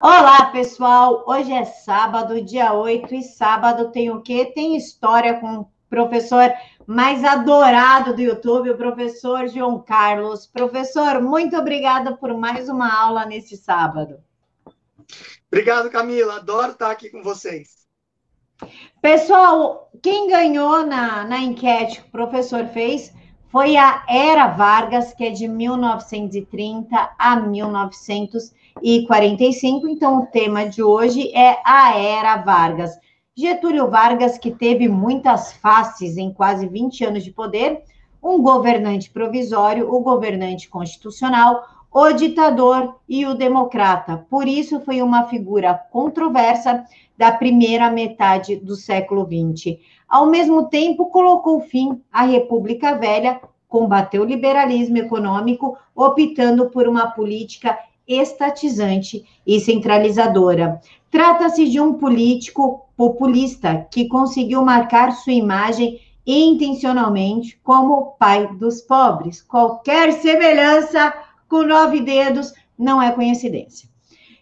[0.00, 1.24] Olá, pessoal!
[1.26, 4.44] Hoje é sábado, dia 8, e sábado tem o quê?
[4.54, 6.52] Tem história com o professor
[6.86, 10.46] mais adorado do YouTube, o professor João Carlos.
[10.46, 14.20] Professor, muito obrigada por mais uma aula nesse sábado.
[15.50, 16.36] Obrigado, Camila.
[16.36, 17.78] Adoro estar aqui com vocês.
[19.02, 23.12] Pessoal, quem ganhou na, na enquete que o professor fez
[23.50, 29.88] foi a Era Vargas, que é de 1930 a 1945.
[29.88, 32.90] Então, o tema de hoje é a Era Vargas.
[33.34, 37.84] Getúlio Vargas, que teve muitas faces em quase 20 anos de poder,
[38.22, 44.26] um governante provisório, o governante constitucional, o ditador e o democrata.
[44.28, 46.84] Por isso, foi uma figura controversa
[47.16, 49.78] da primeira metade do século XX.
[50.08, 57.10] Ao mesmo tempo, colocou fim à República Velha, combateu o liberalismo econômico, optando por uma
[57.10, 60.80] política estatizante e centralizadora.
[61.10, 69.42] Trata-se de um político populista que conseguiu marcar sua imagem intencionalmente como pai dos pobres.
[69.42, 71.12] Qualquer semelhança
[71.48, 73.88] com nove dedos não é coincidência.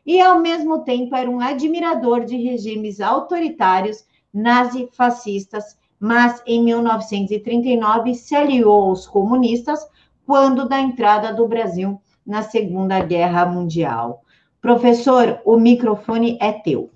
[0.05, 4.05] E, ao mesmo tempo, era um admirador de regimes autoritários
[4.37, 9.81] nazi-fascistas, mas em 1939 se aliou aos comunistas
[10.27, 14.23] quando da entrada do Brasil na Segunda Guerra Mundial.
[14.61, 16.93] Professor, o microfone é teu.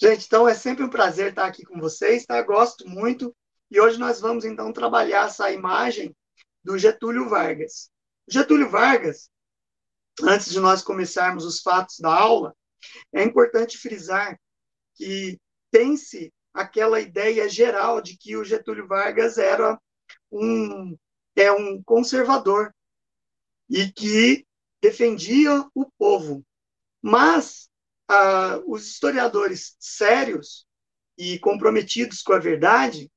[0.00, 2.40] Gente, então é sempre um prazer estar aqui com vocês, tá?
[2.42, 3.34] Gosto muito.
[3.68, 6.14] E hoje nós vamos então trabalhar essa imagem
[6.62, 7.90] do Getúlio Vargas.
[8.28, 9.28] Getúlio Vargas,
[10.22, 12.54] antes de nós começarmos os fatos da aula,
[13.12, 14.38] é importante frisar
[15.02, 15.40] que
[15.72, 19.76] tem-se aquela ideia geral de que o Getúlio Vargas era
[20.30, 20.96] um,
[21.34, 22.72] é um conservador
[23.68, 24.46] e que
[24.80, 26.44] defendia o povo.
[27.02, 27.68] Mas
[28.08, 30.64] ah, os historiadores sérios
[31.18, 33.10] e comprometidos com a verdade,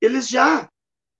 [0.00, 0.70] eles já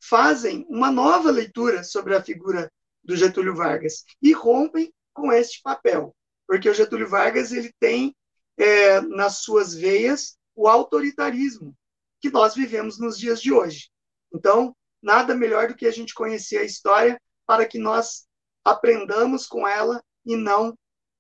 [0.02, 2.72] fazem uma nova leitura sobre a figura
[3.04, 6.16] do Getúlio Vargas e rompem com este papel,
[6.46, 8.16] porque o Getúlio Vargas ele tem
[8.60, 11.74] é, nas suas veias o autoritarismo
[12.20, 13.90] que nós vivemos nos dias de hoje.
[14.32, 18.28] Então, nada melhor do que a gente conhecer a história para que nós
[18.62, 20.76] aprendamos com ela e não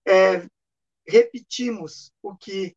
[0.06, 0.46] é,
[1.06, 2.76] repetimos o que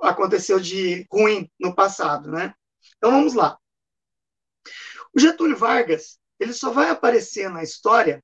[0.00, 2.54] aconteceu de ruim no passado, né?
[2.96, 3.58] Então vamos lá.
[5.12, 8.22] O Getúlio Vargas ele só vai aparecer na história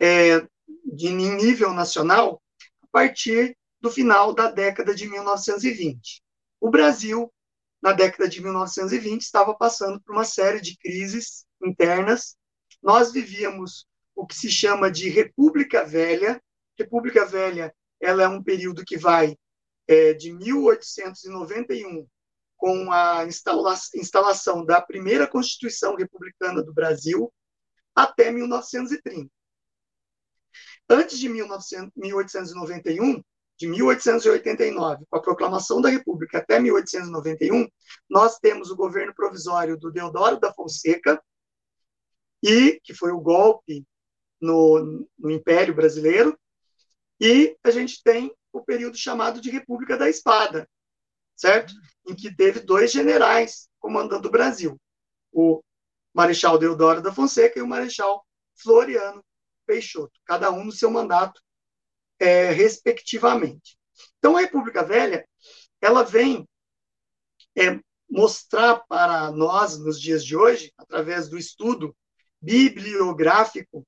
[0.00, 0.40] é,
[0.86, 2.42] de nível nacional
[2.82, 3.54] a partir
[3.86, 6.20] do final da década de 1920.
[6.60, 7.32] O Brasil,
[7.80, 12.36] na década de 1920, estava passando por uma série de crises internas.
[12.82, 16.42] Nós vivíamos o que se chama de República Velha.
[16.76, 19.36] República Velha ela é um período que vai
[19.86, 22.08] é, de 1891,
[22.56, 27.32] com a instala instalação da primeira Constituição Republicana do Brasil,
[27.94, 29.30] até 1930.
[30.88, 33.22] Antes de 1900, 1891,
[33.58, 37.66] de 1889, com a proclamação da República até 1891,
[38.08, 41.22] nós temos o governo provisório do Deodoro da Fonseca,
[42.42, 43.84] e que foi o golpe
[44.40, 46.38] no, no Império Brasileiro,
[47.18, 50.68] e a gente tem o período chamado de República da Espada,
[51.34, 51.72] certo?
[52.06, 54.78] Em que teve dois generais comandando o Brasil,
[55.32, 55.62] o
[56.14, 58.24] Marechal Deodoro da Fonseca e o Marechal
[58.54, 59.24] Floriano
[59.66, 61.40] Peixoto, cada um no seu mandato
[62.18, 63.76] é, respectivamente.
[64.18, 65.26] Então, a República Velha,
[65.80, 66.48] ela vem
[67.56, 67.78] é,
[68.08, 71.96] mostrar para nós, nos dias de hoje, através do estudo
[72.40, 73.86] bibliográfico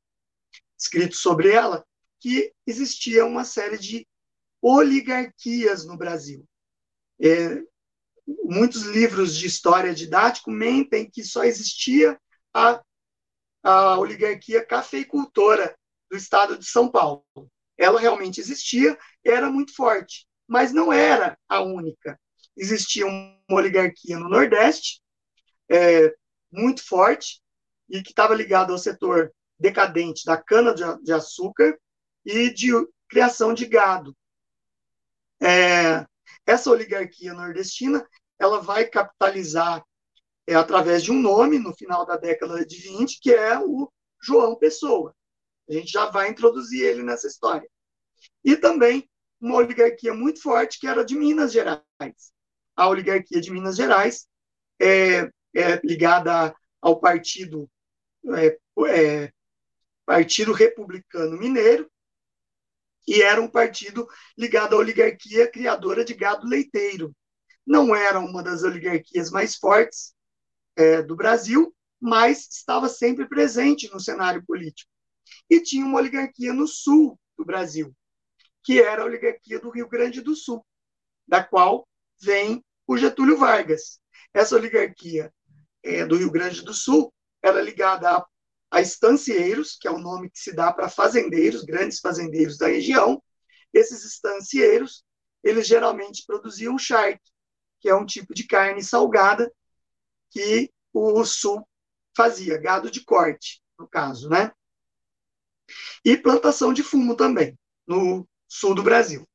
[0.76, 1.84] escrito sobre ela,
[2.20, 4.06] que existia uma série de
[4.60, 6.44] oligarquias no Brasil.
[7.20, 7.62] É,
[8.44, 12.20] muitos livros de história didático mentem que só existia
[12.52, 12.82] a,
[13.62, 15.76] a oligarquia cafeicultora
[16.10, 17.24] do estado de São Paulo
[17.78, 22.20] ela realmente existia, era muito forte, mas não era a única.
[22.56, 25.00] Existia uma oligarquia no Nordeste,
[25.70, 26.12] é,
[26.50, 27.40] muito forte,
[27.88, 31.78] e que estava ligada ao setor decadente da cana-de-açúcar
[32.24, 32.72] e de
[33.08, 34.14] criação de gado.
[35.40, 36.04] É,
[36.44, 38.06] essa oligarquia nordestina
[38.38, 39.84] ela vai capitalizar
[40.46, 43.90] é, através de um nome no final da década de 20, que é o
[44.20, 45.14] João Pessoa.
[45.68, 47.68] A gente já vai introduzir ele nessa história.
[48.44, 49.08] E também
[49.40, 51.82] uma oligarquia muito forte, que era de Minas Gerais.
[52.74, 54.26] A oligarquia de Minas Gerais
[54.80, 57.70] é, é ligada ao partido,
[58.36, 59.32] é, é,
[60.06, 61.90] Partido Republicano Mineiro,
[63.06, 64.06] e era um partido
[64.36, 67.14] ligado à oligarquia criadora de gado leiteiro.
[67.66, 70.14] Não era uma das oligarquias mais fortes
[70.76, 74.90] é, do Brasil, mas estava sempre presente no cenário político.
[75.48, 77.94] E tinha uma oligarquia no sul do Brasil,
[78.62, 80.64] que era a oligarquia do Rio Grande do Sul,
[81.26, 81.86] da qual
[82.20, 84.00] vem o Getúlio Vargas.
[84.32, 85.32] Essa oligarquia
[85.82, 88.26] é, do Rio Grande do Sul era ligada a
[88.70, 93.22] a estancieiros, que é o nome que se dá para fazendeiros, grandes fazendeiros da região.
[93.72, 95.04] Esses estancieiros,
[95.42, 97.30] eles geralmente produziam charque,
[97.80, 99.52] que é um tipo de carne salgada
[100.30, 101.66] que o sul
[102.16, 104.52] fazia, gado de corte, no caso, né?
[106.04, 109.26] E plantação de fumo também, no sul do Brasil.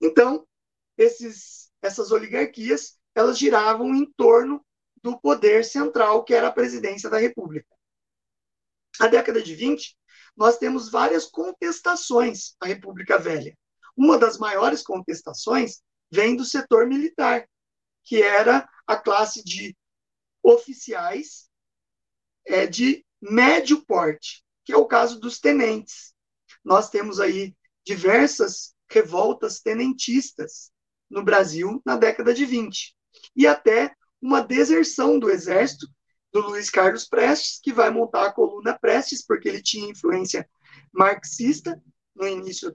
[0.00, 0.46] Então,
[0.96, 4.64] esses, essas oligarquias, elas giravam em torno
[5.02, 7.74] do poder central, que era a presidência da República.
[8.98, 9.96] Na década de 20,
[10.36, 13.56] nós temos várias contestações à República Velha.
[13.96, 17.48] Uma das maiores contestações vem do setor militar,
[18.04, 19.76] que era a classe de
[20.42, 21.48] oficiais
[22.46, 26.14] é, de médio porte, que é o caso dos tenentes.
[26.64, 30.70] Nós temos aí diversas revoltas tenentistas
[31.10, 32.94] no Brasil na década de 20,
[33.34, 35.88] e até uma deserção do exército
[36.32, 40.48] do Luiz Carlos Prestes, que vai montar a coluna Prestes, porque ele tinha influência
[40.92, 41.82] marxista
[42.14, 42.72] no início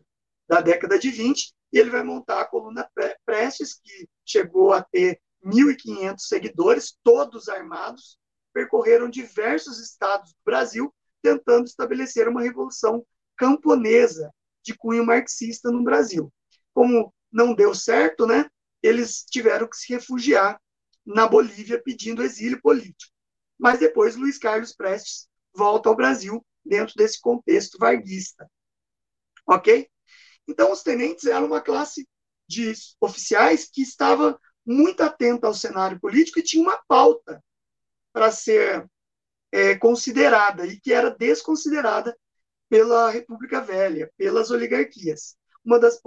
[0.50, 2.90] da década de 20, e ele vai montar a coluna
[3.26, 8.18] Prestes, que chegou a ter 1.500 seguidores, todos armados,
[8.54, 10.94] percorreram diversos estados do Brasil,
[11.26, 13.06] tentando estabelecer uma revolução
[13.36, 14.32] camponesa
[14.64, 16.32] de cunho marxista no Brasil.
[16.74, 18.50] Como não deu certo, né,
[18.82, 20.60] eles tiveram que se refugiar
[21.06, 23.16] na Bolívia pedindo exílio político
[23.58, 28.50] mas depois Luiz Carlos Prestes volta ao Brasil dentro desse contexto varguista.
[29.48, 29.90] Ok?
[30.48, 32.08] Então, os tenentes eram uma classe
[32.48, 37.44] de oficiais que estava muito atenta ao cenário político e tinha uma pauta
[38.12, 38.88] para ser
[39.56, 42.14] é, considerada e que era desconsiderada
[42.68, 45.38] pela República Velha, pelas oligarquias.
[45.64, 45.98] Uma das,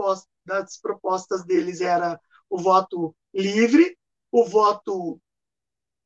[0.45, 3.97] das propostas deles era o voto livre,
[4.31, 5.19] o voto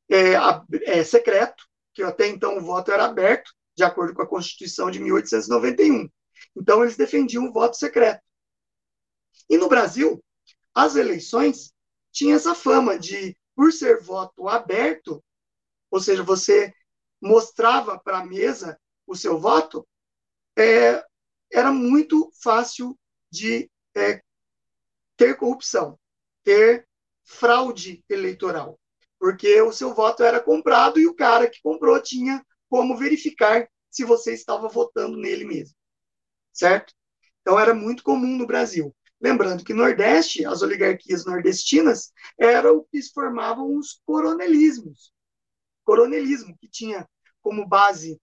[0.09, 0.35] é,
[0.85, 5.01] é, secreto, que até então o voto era aberto, de acordo com a Constituição de
[5.01, 6.09] 1891.
[6.55, 8.23] Então, eles defendiam o voto secreto.
[9.49, 10.23] E no Brasil,
[10.73, 11.73] as eleições
[12.09, 15.21] tinham essa fama de, por ser voto aberto,
[15.91, 16.73] ou seja, você
[17.23, 19.87] mostrava para a mesa o seu voto,
[20.57, 21.03] é,
[21.51, 22.97] era muito fácil
[23.31, 24.21] de é,
[25.17, 25.99] ter corrupção,
[26.43, 26.87] ter
[27.23, 28.79] fraude eleitoral
[29.23, 34.03] porque o seu voto era comprado e o cara que comprou tinha como verificar se
[34.03, 35.73] você estava votando nele mesmo.
[36.51, 36.93] Certo?
[37.39, 38.93] Então era muito comum no Brasil.
[39.21, 45.13] Lembrando que no Nordeste, as oligarquias nordestinas eram o que formavam os coronelismos.
[45.85, 47.07] Coronelismo, que tinha
[47.43, 48.19] como base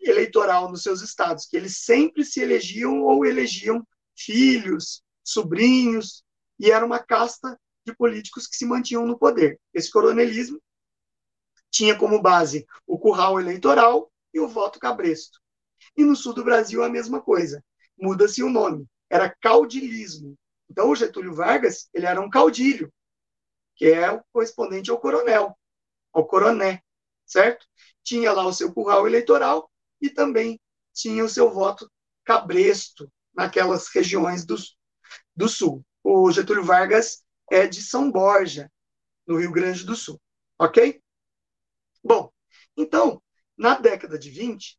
[0.00, 3.86] eleitoral nos seus estados, que eles sempre se elegiam ou elegiam
[4.16, 6.24] filhos, sobrinhos,
[6.58, 9.60] e era uma casta de políticos que se mantinham no poder.
[9.72, 10.60] Esse coronelismo
[11.70, 15.40] tinha como base o curral eleitoral e o voto cabresto.
[15.96, 17.62] E no sul do Brasil a mesma coisa.
[17.98, 18.86] Muda-se o nome.
[19.10, 20.36] Era caudilismo.
[20.70, 22.92] Então o Getúlio Vargas, ele era um caudilho,
[23.76, 25.56] que é o correspondente ao coronel,
[26.12, 26.82] ao coroné,
[27.32, 27.66] certo?
[28.04, 29.70] Tinha lá o seu curral eleitoral
[30.00, 30.60] e também
[30.92, 31.90] tinha o seu voto
[32.24, 34.56] cabresto naquelas regiões do,
[35.34, 35.84] do sul.
[36.04, 38.70] O Getúlio Vargas é de São Borja,
[39.26, 40.20] no Rio Grande do Sul.
[40.58, 41.00] Ok?
[42.04, 42.30] Bom,
[42.76, 43.22] então,
[43.56, 44.78] na década de 20,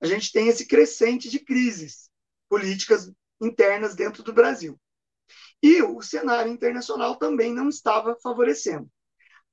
[0.00, 2.10] a gente tem esse crescente de crises
[2.48, 4.78] políticas internas dentro do Brasil.
[5.62, 8.90] E o cenário internacional também não estava favorecendo.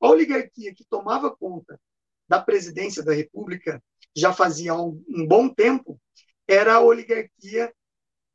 [0.01, 1.79] A oligarquia que tomava conta
[2.31, 3.83] da presidência da República
[4.15, 5.99] já fazia um, um bom tempo
[6.47, 7.73] era a oligarquia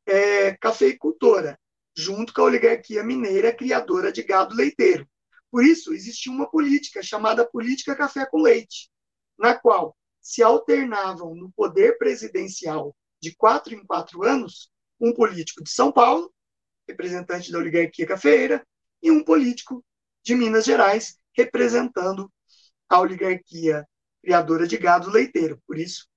[0.05, 1.59] é, cafeicultora,
[1.95, 5.09] junto com a oligarquia mineira criadora de gado leiteiro.
[5.49, 8.91] Por isso, existia uma política chamada política café com leite,
[9.35, 15.71] na qual se alternavam no poder presidencial de quatro em quatro anos um político de
[15.71, 16.31] São Paulo,
[16.87, 18.63] representante da oligarquia cafeeira,
[19.01, 19.83] e um político
[20.23, 22.31] de Minas Gerais, representando
[22.89, 23.87] a oligarquia
[24.21, 25.61] criadora de gado leiteiro.
[25.65, 26.07] Por isso,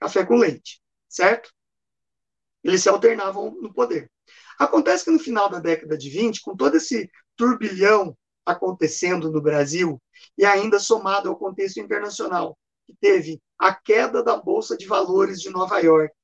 [0.00, 1.52] café com leite, certo?
[2.62, 4.10] Eles se alternavam no poder.
[4.58, 10.00] Acontece que no final da década de 20, com todo esse turbilhão acontecendo no Brasil,
[10.36, 15.50] e ainda somado ao contexto internacional, que teve a queda da Bolsa de Valores de
[15.50, 16.14] Nova York,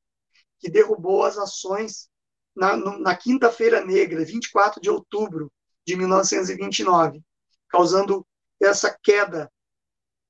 [0.59, 2.09] que derrubou as ações
[2.55, 5.53] na, na Quinta-feira Negra, 24 de outubro
[5.87, 7.23] de 1929,
[7.69, 8.27] causando
[8.61, 9.51] essa queda,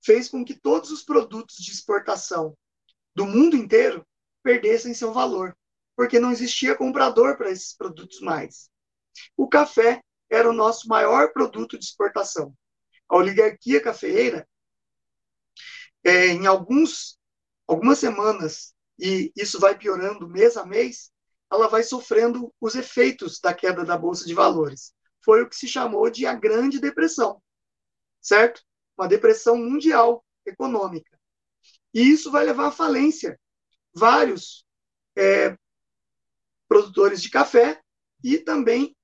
[0.09, 2.57] fez com que todos os produtos de exportação
[3.15, 4.07] do mundo inteiro
[4.43, 5.55] perdessem seu valor,
[5.95, 8.71] porque não existia comprador para esses produtos mais.
[9.37, 12.55] O café era o nosso maior produto de exportação.
[13.07, 14.49] A oligarquia cafeeira,
[16.03, 17.19] é, em alguns,
[17.67, 21.11] algumas semanas, e isso vai piorando mês a mês,
[21.53, 24.95] ela vai sofrendo os efeitos da queda da bolsa de valores.
[25.23, 27.43] Foi o que se chamou de a Grande Depressão,
[28.23, 28.62] certo?
[28.99, 31.19] Uma depressão mundial econômica.
[31.95, 33.38] E isso vai levar à falência.
[33.95, 34.64] Vários
[35.17, 35.57] é,
[36.69, 37.81] produtores de café
[38.23, 38.97] e também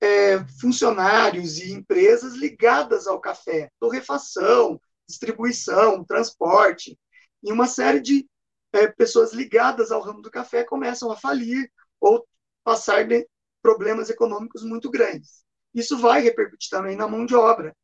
[0.00, 6.98] é, funcionários e empresas ligadas ao café, torrefação, distribuição, transporte,
[7.42, 8.28] e uma série de
[8.72, 12.26] é, pessoas ligadas ao ramo do café começam a falir ou
[12.62, 13.26] passar de
[13.62, 15.44] problemas econômicos muito grandes.
[15.74, 17.74] Isso vai repercutir também na mão de obra,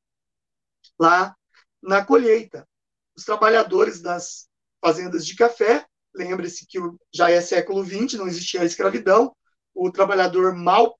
[0.98, 1.34] lá
[1.82, 2.66] na colheita.
[3.16, 4.48] Os trabalhadores das
[4.80, 6.78] fazendas de café, lembre-se que
[7.14, 9.34] já é século XX, não existia a escravidão,
[9.74, 10.98] o trabalhador mal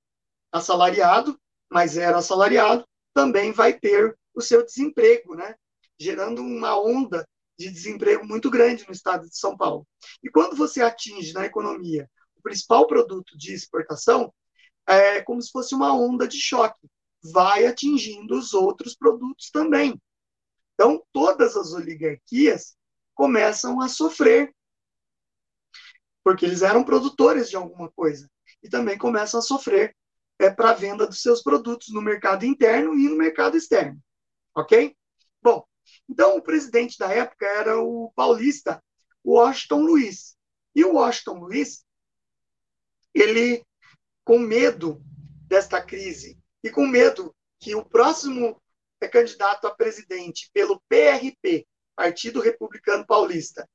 [0.52, 1.38] assalariado,
[1.70, 5.54] mas era assalariado, também vai ter o seu desemprego, né?
[5.99, 7.26] gerando uma onda
[7.58, 9.87] de desemprego muito grande no estado de São Paulo.
[10.22, 14.32] E quando você atinge na economia o principal produto de exportação,
[14.87, 16.88] é como se fosse uma onda de choque,
[17.23, 20.00] vai atingindo os outros produtos também.
[20.75, 22.77] Então, todas as oligarquias
[23.15, 24.55] começam a sofrer,
[26.25, 28.31] porque eles eram produtores de alguma coisa,
[28.62, 29.95] e também começam a sofrer
[30.39, 34.00] é, para a venda dos seus produtos no mercado interno e no mercado externo.
[34.55, 34.97] Ok?
[35.43, 35.65] Bom,
[36.09, 38.83] então, o presidente da época era o paulista
[39.25, 40.37] Washington Luiz.
[40.75, 41.85] E o Washington Luiz,
[43.12, 43.65] ele,
[44.25, 45.03] com medo
[45.47, 48.61] desta crise e com medo que o próximo
[49.12, 53.69] candidato a presidente pelo PRP, Partido Republicano Paulista,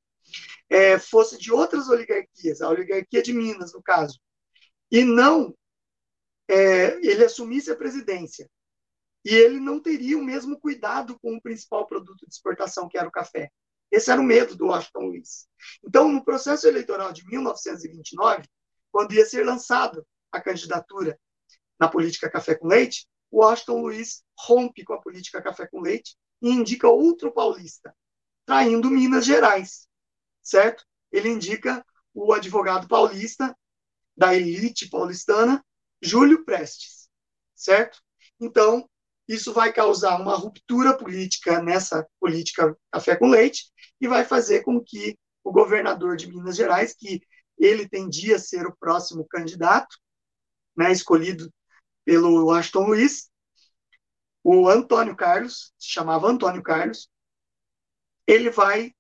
[0.70, 4.20] é, fosse de outras oligarquias, a oligarquia de Minas, no caso,
[4.92, 5.56] e não
[6.48, 8.50] é, ele assumisse a presidência
[9.24, 13.08] e ele não teria o mesmo cuidado com o principal produto de exportação, que era
[13.08, 13.50] o café.
[13.92, 15.48] Esse era o medo do Washington Luiz.
[15.84, 18.44] Então, no processo eleitoral de 1929,
[18.92, 21.20] quando ia ser lançado a candidatura
[21.80, 26.16] na política café com leite, o Washington Luiz rompe com a política café com leite
[26.42, 27.96] e indica outro paulista,
[28.46, 29.88] traindo Minas Gerais,
[30.42, 30.86] certo?
[31.12, 33.56] Ele indica o advogado paulista
[34.16, 35.64] da elite paulistana,
[36.02, 37.10] Júlio Prestes,
[37.54, 38.00] certo?
[38.40, 38.90] Então,
[39.28, 44.82] isso vai causar uma ruptura política nessa política café com leite e vai fazer com
[44.82, 47.22] que o governador de Minas Gerais, que
[47.58, 49.98] ele tendia a ser o próximo candidato,
[50.76, 51.52] né, escolhido
[52.06, 53.30] pelo Washington Luiz,
[54.44, 57.10] o Antônio Carlos, se chamava Antônio Carlos,
[58.28, 58.94] ele vai,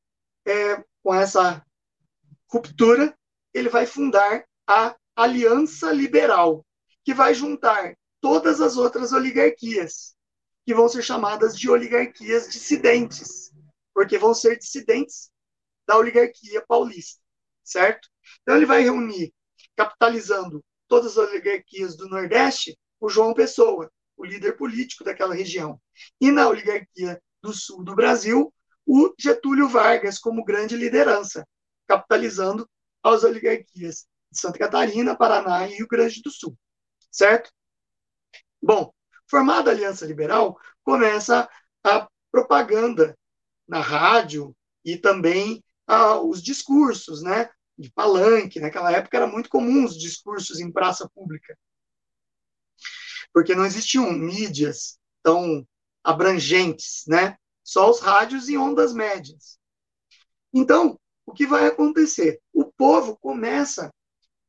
[0.45, 1.63] é, com essa
[2.51, 3.15] ruptura,
[3.53, 6.65] ele vai fundar a Aliança Liberal,
[7.03, 10.15] que vai juntar todas as outras oligarquias,
[10.65, 13.51] que vão ser chamadas de oligarquias dissidentes,
[13.93, 15.31] porque vão ser dissidentes
[15.88, 17.21] da oligarquia paulista,
[17.63, 18.09] certo?
[18.41, 19.31] Então ele vai reunir,
[19.75, 25.80] capitalizando todas as oligarquias do Nordeste, o João Pessoa, o líder político daquela região.
[26.20, 28.54] E na oligarquia do sul do Brasil,
[28.86, 31.48] o Getúlio Vargas como grande liderança,
[31.88, 32.70] capitalizando
[33.04, 36.58] as oligarquias de Santa Catarina, Paraná e Rio Grande do Sul,
[37.12, 37.52] certo?
[38.62, 38.92] Bom,
[39.28, 41.50] Formada a Aliança Liberal, começa
[41.84, 43.18] a propaganda
[43.68, 47.50] na rádio e também ah, os discursos, né?
[47.78, 48.60] De palanque.
[48.60, 51.58] Naquela época era muito comum os discursos em praça pública.
[53.36, 55.68] Porque não existiam mídias tão
[56.01, 57.36] abrangentes, né?
[57.62, 59.60] Só os rádios e ondas médias.
[60.54, 62.39] Então, o que vai acontecer?
[62.54, 63.94] O povo começa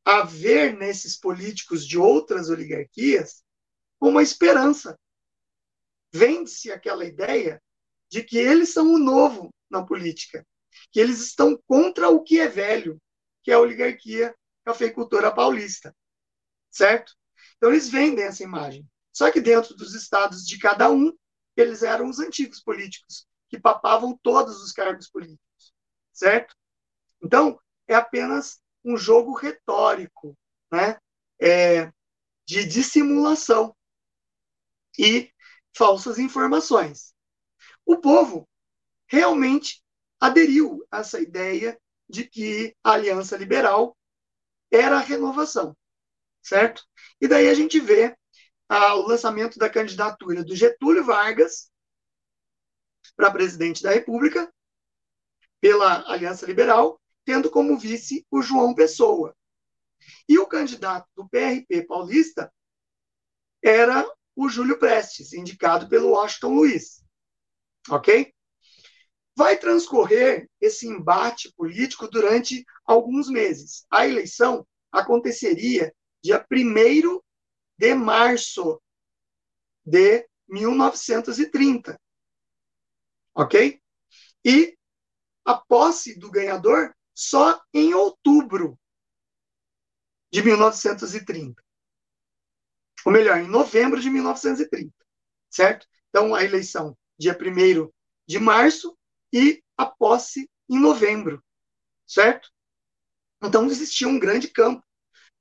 [0.04, 3.42] a ver nesses políticos de outras oligarquias
[4.00, 4.96] uma esperança.
[6.12, 7.60] Vende-se aquela ideia
[8.08, 10.46] de que eles são o novo na política,
[10.92, 13.02] que eles estão contra o que é velho,
[13.42, 14.32] que é a oligarquia
[14.64, 15.92] cafeicultora paulista,
[16.70, 17.16] certo?
[17.56, 18.86] Então eles vendem essa imagem.
[19.12, 21.12] Só que dentro dos estados de cada um,
[21.56, 25.72] eles eram os antigos políticos, que papavam todos os cargos políticos,
[26.12, 26.54] certo?
[27.22, 27.58] Então,
[27.88, 30.36] é apenas um jogo retórico,
[30.70, 30.98] né?
[31.40, 31.90] É,
[32.46, 33.74] de dissimulação
[34.98, 35.30] e
[35.76, 37.14] falsas informações.
[37.84, 38.48] O povo
[39.08, 39.82] realmente
[40.20, 43.96] aderiu a essa ideia de que a aliança liberal
[44.70, 45.76] era a renovação,
[46.46, 46.84] certo?
[47.20, 48.16] E daí a gente vê
[48.68, 51.70] ah, o lançamento da candidatura do Getúlio Vargas
[53.16, 54.52] para presidente da República
[55.60, 59.34] pela Aliança Liberal, tendo como vice o João Pessoa.
[60.28, 62.52] E o candidato do PRP paulista
[63.62, 67.02] era o Júlio Prestes, indicado pelo Washington Luiz.
[67.90, 68.32] Ok?
[69.34, 73.84] Vai transcorrer esse embate político durante alguns meses.
[73.90, 75.92] A eleição aconteceria
[76.26, 77.20] dia 1
[77.78, 78.82] de março
[79.84, 82.00] de 1930.
[83.32, 83.80] Ok?
[84.44, 84.76] E
[85.44, 88.78] a posse do ganhador só em outubro
[90.32, 91.62] de 1930.
[93.04, 94.92] Ou melhor, em novembro de 1930.
[95.48, 95.86] Certo?
[96.08, 97.90] Então, a eleição dia 1
[98.26, 98.98] de março
[99.32, 101.42] e a posse em novembro.
[102.04, 102.50] Certo?
[103.40, 104.84] Então, existia um grande campo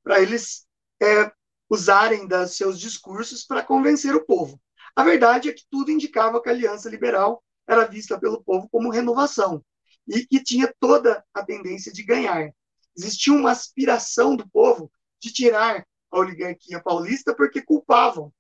[0.04, 0.65] para eles
[1.02, 1.32] é,
[1.70, 4.60] usarem dos seus discursos para convencer o povo.
[4.96, 8.92] A verdade é que tudo indicava que a Aliança Liberal era vista pelo povo como
[8.92, 9.64] renovação
[10.08, 12.52] e que tinha toda a tendência de ganhar.
[12.96, 18.32] Existia uma aspiração do povo de tirar a oligarquia paulista porque culpavam,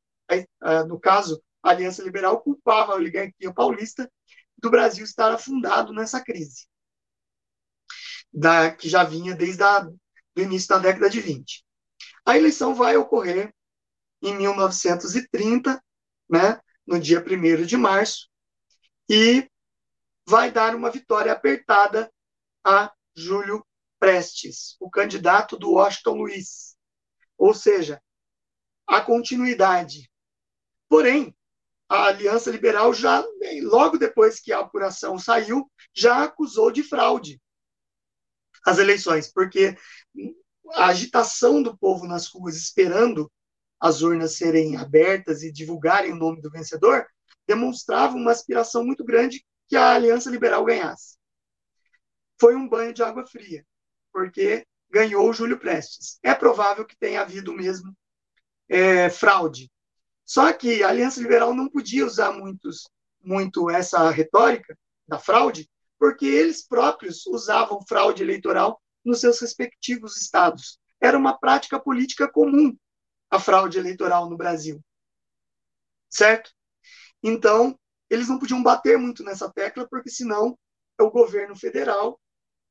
[0.87, 4.09] no caso, a Aliança Liberal culpava a oligarquia paulista
[4.57, 6.67] do Brasil estar afundado nessa crise,
[8.31, 11.64] da, que já vinha desde o início da década de 20.
[12.25, 13.53] A eleição vai ocorrer
[14.21, 15.81] em 1930,
[16.29, 18.29] né, no dia 1 de março,
[19.09, 19.49] e
[20.27, 22.11] vai dar uma vitória apertada
[22.63, 23.65] a Júlio
[23.99, 26.75] Prestes, o candidato do Washington Luiz.
[27.37, 28.01] Ou seja,
[28.87, 30.09] a continuidade.
[30.89, 31.35] Porém,
[31.87, 33.23] a Aliança Liberal já,
[33.61, 37.39] logo depois que a apuração saiu, já acusou de fraude
[38.65, 39.77] as eleições, porque
[40.73, 43.31] a agitação do povo nas ruas esperando
[43.79, 47.05] as urnas serem abertas e divulgarem o nome do vencedor
[47.47, 51.17] demonstrava uma aspiração muito grande que a Aliança Liberal ganhasse.
[52.39, 53.65] Foi um banho de água fria,
[54.11, 56.19] porque ganhou o Júlio Prestes.
[56.23, 57.95] É provável que tenha havido mesmo
[58.67, 59.71] é, fraude.
[60.25, 62.89] Só que a Aliança Liberal não podia usar muitos,
[63.21, 70.79] muito essa retórica da fraude, porque eles próprios usavam fraude eleitoral nos seus respectivos estados.
[70.99, 72.75] Era uma prática política comum
[73.29, 74.81] a fraude eleitoral no Brasil.
[76.09, 76.51] Certo?
[77.21, 77.77] Então,
[78.09, 80.57] eles não podiam bater muito nessa tecla, porque senão
[80.99, 82.19] o governo federal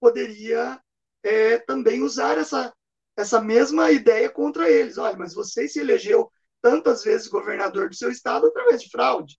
[0.00, 0.80] poderia
[1.22, 2.74] é, também usar essa,
[3.16, 4.98] essa mesma ideia contra eles.
[4.98, 6.30] Olha, mas você se elegeu
[6.62, 9.38] tantas vezes governador do seu estado através de fraude.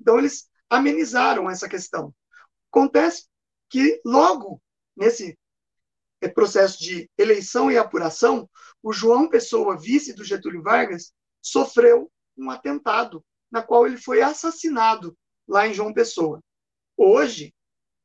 [0.00, 2.14] Então, eles amenizaram essa questão.
[2.70, 3.26] Acontece
[3.70, 4.60] que, logo
[4.96, 5.38] nesse
[6.28, 8.48] processo de eleição e apuração,
[8.82, 15.16] o João Pessoa, vice do Getúlio Vargas, sofreu um atentado na qual ele foi assassinado
[15.46, 16.42] lá em João Pessoa.
[16.96, 17.54] Hoje,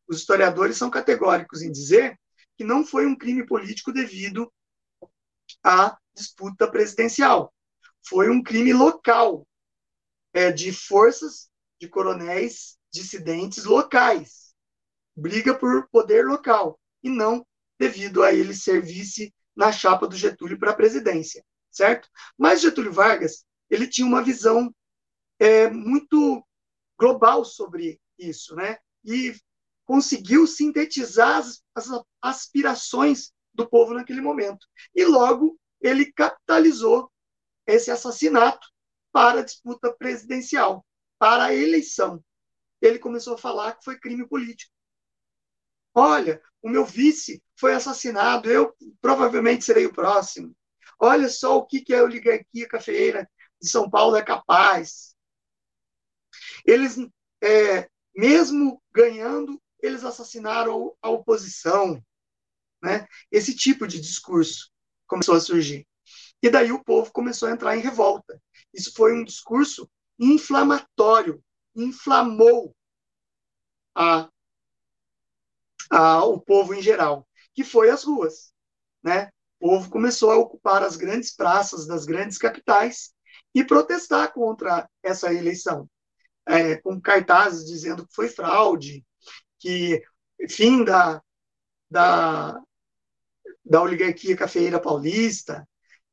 [0.08, 2.20] os historiadores são categóricos em dizer
[2.58, 4.52] que não foi um crime político devido
[5.64, 7.54] à disputa presidencial.
[8.08, 9.48] Foi um crime local,
[10.34, 11.50] é, de forças
[11.80, 14.56] de coronéis dissidentes locais.
[15.16, 17.46] Briga por poder local, e não
[17.80, 22.10] devido a ele ser vice na chapa do Getúlio para a presidência, certo?
[22.38, 24.74] Mas Getúlio Vargas, ele tinha uma visão
[25.40, 26.46] é, muito
[26.98, 28.78] global sobre isso, né?
[29.04, 29.36] E
[29.86, 31.88] conseguiu sintetizar as, as
[32.22, 34.68] aspirações do povo naquele momento.
[34.94, 37.12] E logo ele capitalizou
[37.66, 38.68] esse assassinato
[39.12, 40.86] para a disputa presidencial,
[41.18, 42.24] para a eleição.
[42.82, 44.72] Ele começou a falar que foi crime político.
[46.00, 50.56] Olha, o meu vice foi assassinado, eu provavelmente serei o próximo.
[51.00, 53.28] Olha só o que, que a oligarquia cafeeira
[53.60, 55.16] de São Paulo é capaz.
[56.64, 57.00] Eles,
[57.44, 62.00] é, mesmo ganhando, eles assassinaram a oposição.
[62.80, 63.08] Né?
[63.32, 64.70] Esse tipo de discurso
[65.08, 65.88] começou a surgir.
[66.44, 68.40] E daí o povo começou a entrar em revolta.
[68.72, 71.44] Isso foi um discurso inflamatório,
[71.76, 72.76] inflamou
[73.96, 74.30] a,
[75.90, 78.52] a, o povo em geral, que foi às ruas.
[79.04, 79.30] Né?
[79.60, 83.14] O povo começou a ocupar as grandes praças das grandes capitais
[83.54, 85.90] e protestar contra essa eleição
[86.48, 89.06] é, com cartazes dizendo que foi fraude,
[89.60, 90.02] que
[90.50, 91.22] fim da,
[91.92, 92.60] da,
[93.66, 95.68] da oligarquia cafeeira paulista,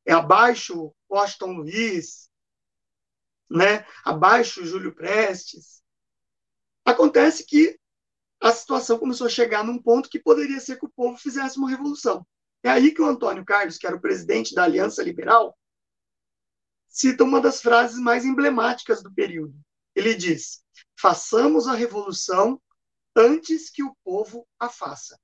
[0.04, 2.28] é abaixo Washington Luiz,
[3.48, 3.87] né?
[4.04, 5.82] abaixo Júlio Prestes.
[6.84, 7.78] Acontece que
[8.44, 11.70] a situação começou a chegar num ponto que poderia ser que o povo fizesse uma
[11.70, 12.26] revolução.
[12.62, 15.59] É aí que o Antônio Carlos, que era o presidente da Aliança Liberal,
[16.87, 19.59] cita uma das frases mais emblemáticas do período.
[19.94, 20.62] Ele diz:
[20.94, 22.61] façamos a revolução
[23.16, 25.18] antes que o povo a faça.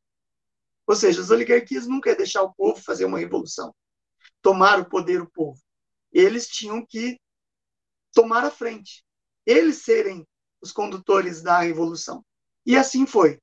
[0.86, 3.74] Ou seja, as oligarquias nunca é deixar o povo fazer uma revolução,
[4.40, 5.60] tomar o poder o povo.
[6.10, 7.20] Eles tinham que
[8.14, 9.04] tomar a frente,
[9.44, 10.26] eles serem
[10.62, 12.24] os condutores da revolução.
[12.70, 13.40] E assim foi.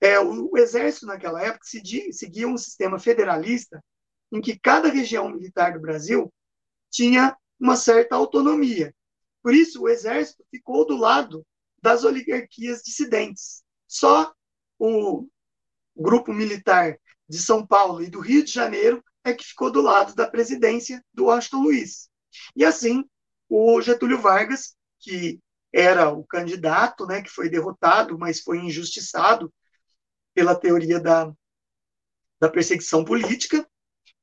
[0.00, 3.84] É, o, o, exército, naquela época, seguia um sistema federalista
[4.32, 6.32] em que cada região militar do Brasil
[6.90, 8.94] tinha uma certa autonomia.
[9.42, 11.46] Por isso, o exército ficou do lado
[11.82, 13.62] das oligarquias dissidentes.
[13.86, 14.32] Só
[14.78, 15.28] o
[15.94, 16.98] grupo militar
[17.28, 21.04] de São Paulo e do Rio de Janeiro é que ficou do lado da presidência
[21.12, 22.08] do Washington Luiz.
[22.56, 23.04] E assim,
[23.46, 25.38] o Getúlio Vargas, que
[25.74, 29.52] era o candidato, né, que foi derrotado, mas foi injustiçado
[30.32, 31.32] pela teoria da,
[32.40, 33.68] da perseguição política,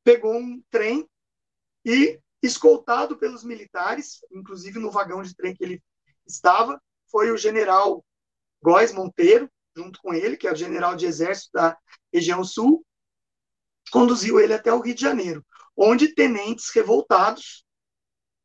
[0.02, 1.06] pegou um trem
[1.84, 5.84] e, escoltado pelos militares, inclusive no vagão de trem que ele
[6.26, 8.04] estava, foi o general
[8.64, 11.78] Góes Monteiro, junto com ele, que é o general de exército da
[12.14, 12.86] região sul,
[13.92, 17.66] conduziu ele até o Rio de Janeiro, onde tenentes revoltados,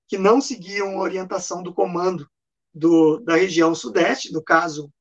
[0.08, 2.28] que não seguiam a orientação do comando
[2.76, 4.92] do, da região sudeste, no caso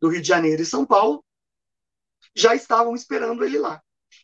[0.00, 1.24] do Rio de Janeiro e São Paulo,
[2.34, 3.82] já estavam esperando ele lá.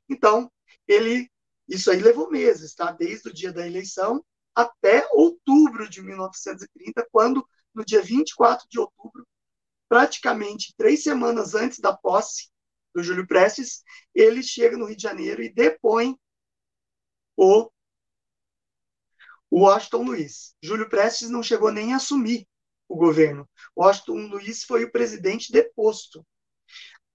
[0.09, 0.51] Então,
[0.87, 1.29] ele,
[1.69, 2.93] isso aí levou meses, tá?
[2.93, 9.27] Desde o dia da eleição até outubro de 1930, quando, no dia 24 de outubro,
[9.89, 12.51] praticamente três semanas antes da posse
[12.95, 13.83] do Júlio Prestes,
[14.15, 16.17] ele chega no Rio de Janeiro e depõe
[17.37, 17.69] o,
[19.51, 20.55] Washington Luiz.
[20.63, 22.47] Júlio Prestes não chegou nem a assumir
[22.93, 23.49] o governo.
[23.77, 26.25] Washington Luiz foi o presidente deposto.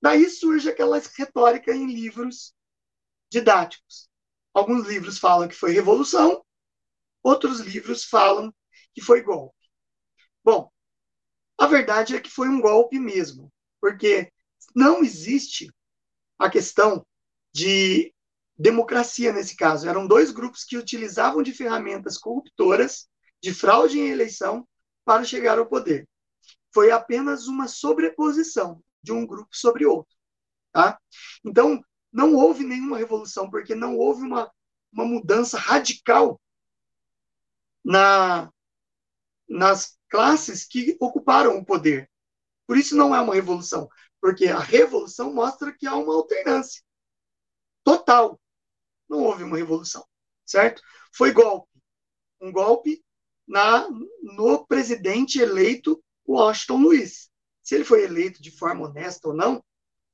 [0.02, 2.54] Daí surge aquela retórica em livros
[3.30, 4.10] didáticos.
[4.54, 6.44] Alguns livros falam que foi revolução,
[7.22, 8.54] outros livros falam
[8.94, 9.56] que foi golpe.
[10.44, 10.72] Bom,
[11.58, 14.32] a verdade é que foi um golpe mesmo, porque
[14.76, 15.72] não existe
[16.40, 17.06] a questão
[17.54, 18.14] de
[18.58, 19.88] democracia nesse caso.
[19.88, 23.08] Eram dois grupos que utilizavam de ferramentas corruptoras,
[23.42, 24.68] de fraude em eleição,
[25.08, 26.06] para chegar ao poder.
[26.74, 30.14] Foi apenas uma sobreposição de um grupo sobre outro.
[30.74, 31.00] Tá?
[31.46, 34.52] Então, não houve nenhuma revolução, porque não houve uma,
[34.92, 36.42] uma mudança radical
[37.86, 38.52] na,
[39.48, 42.12] nas classes que ocuparam o poder.
[42.68, 43.88] Por isso não é uma revolução,
[44.20, 46.84] porque a revolução mostra que há uma alternância
[47.82, 48.38] total.
[49.08, 50.06] Não houve uma revolução,
[50.46, 50.82] certo?
[51.16, 51.72] Foi golpe.
[52.42, 53.02] Um golpe
[53.48, 53.88] na
[54.22, 57.30] no presidente eleito Washington Luiz.
[57.64, 59.64] Se ele foi eleito de forma honesta ou não,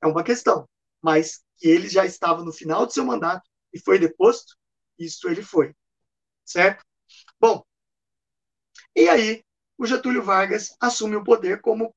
[0.02, 0.68] é uma questão.
[1.02, 4.56] Mas que ele já estava no final de seu mandato e foi deposto,
[4.98, 5.74] isso ele foi.
[6.44, 6.84] Certo?
[7.40, 7.64] Bom,
[8.94, 9.44] e aí
[9.76, 11.94] o Getúlio Vargas assume o poder como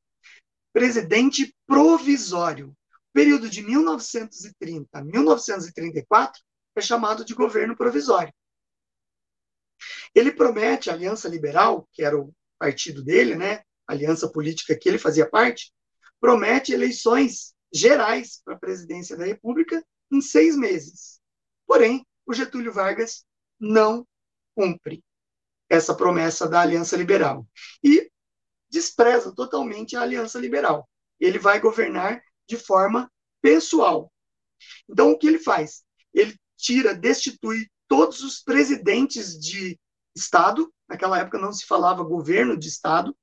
[0.73, 2.69] presidente provisório.
[2.69, 6.41] O período de 1930 a 1934
[6.75, 8.33] é chamado de governo provisório.
[10.17, 14.89] Ele promete a Aliança Liberal, que era o partido dele, né, a aliança política que
[14.89, 15.71] ele fazia parte,
[16.19, 21.21] promete eleições gerais para a presidência da República em seis meses.
[21.67, 23.25] Porém, o Getúlio Vargas
[23.59, 24.07] não
[24.55, 25.03] cumpre
[25.69, 27.47] essa promessa da Aliança Liberal.
[27.83, 28.09] E
[28.71, 30.89] despreza totalmente a Aliança Liberal.
[31.19, 33.07] Ele vai governar de forma
[33.39, 34.11] pessoal.
[34.89, 35.83] Então, o que ele faz?
[36.11, 39.79] Ele tira, destitui todos os presidentes de
[40.17, 43.15] Estado, naquela época não se falava governo de Estado,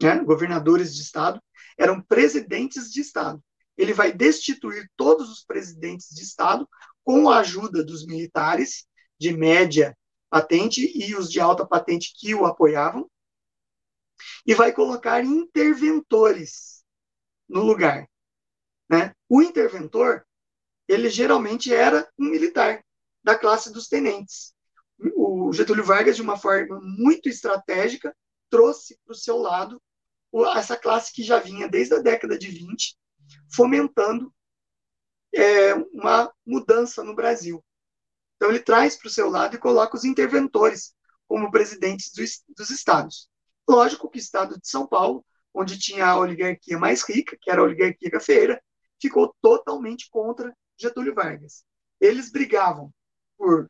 [0.00, 0.22] né?
[0.22, 1.42] governadores de Estado,
[1.78, 3.42] eram presidentes de Estado.
[3.76, 6.68] Ele vai destituir todos os presidentes de Estado
[7.04, 8.86] com a ajuda dos militares
[9.18, 9.96] de média
[10.28, 13.08] patente e os de alta patente que o apoiavam,
[14.46, 16.84] e vai colocar interventores
[17.48, 18.08] no lugar.
[18.88, 19.14] Né?
[19.28, 20.26] O interventor,
[20.88, 22.84] ele geralmente era um militar
[23.22, 24.54] da classe dos tenentes.
[25.14, 28.16] O Getúlio Vargas, de uma forma muito estratégica,
[28.48, 29.80] trouxe para o seu lado
[30.54, 32.96] essa classe que já vinha desde a década de 20,
[33.54, 34.32] fomentando
[35.34, 37.64] é, uma mudança no Brasil.
[38.36, 40.94] Então, ele traz para o seu lado e coloca os interventores
[41.26, 43.28] como presidentes dos, dos estados.
[43.68, 47.60] Lógico que o estado de São Paulo, onde tinha a oligarquia mais rica, que era
[47.60, 48.62] a oligarquia cafeira,
[49.00, 51.64] ficou totalmente contra Getúlio Vargas.
[52.00, 52.92] Eles brigavam
[53.36, 53.68] por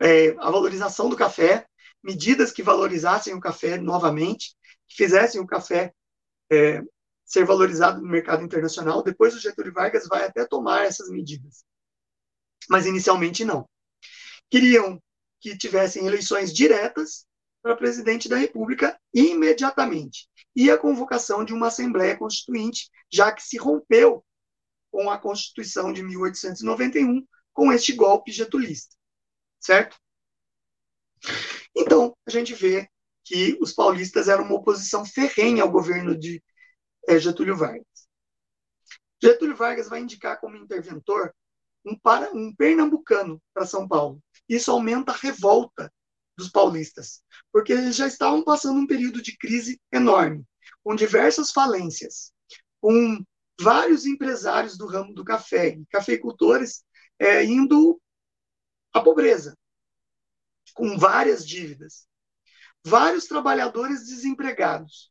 [0.00, 1.66] é, a valorização do café,
[2.02, 4.54] medidas que valorizassem o café novamente,
[4.88, 5.92] que fizessem o café
[6.50, 6.82] é,
[7.24, 9.02] ser valorizado no mercado internacional.
[9.02, 11.64] Depois o Getúlio Vargas vai até tomar essas medidas.
[12.68, 13.68] Mas inicialmente não.
[14.50, 15.00] Queriam
[15.40, 17.26] que tivessem eleições diretas
[17.62, 23.56] para presidente da República imediatamente e a convocação de uma Assembleia Constituinte, já que se
[23.56, 24.24] rompeu
[24.90, 28.96] com a Constituição de 1891 com este golpe getulista,
[29.60, 29.96] certo?
[31.76, 32.88] Então, a gente vê
[33.24, 36.42] que os paulistas eram uma oposição ferrenha ao governo de
[37.06, 37.86] é, Getúlio Vargas.
[39.22, 41.34] Getúlio Vargas vai indicar como interventor
[41.84, 44.22] um, para, um pernambucano para São Paulo.
[44.48, 45.92] Isso aumenta a revolta
[46.36, 50.44] dos paulistas, porque eles já estavam passando um período de crise enorme,
[50.84, 52.32] com diversas falências,
[52.80, 53.22] com
[53.60, 56.84] vários empresários do ramo do café cafeicultores
[57.18, 58.00] é, indo
[58.92, 59.56] à pobreza,
[60.74, 62.06] com várias dívidas,
[62.84, 65.10] vários trabalhadores desempregados.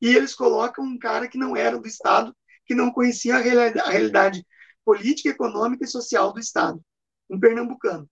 [0.00, 4.46] E eles colocam um cara que não era do Estado, que não conhecia a realidade
[4.84, 6.80] política, econômica e social do Estado,
[7.28, 8.08] um pernambucano.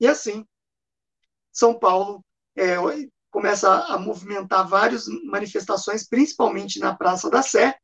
[0.00, 0.46] E assim,
[1.52, 2.24] São Paulo
[2.56, 2.76] é,
[3.30, 7.76] começa a movimentar várias manifestações, principalmente na Praça da Sé,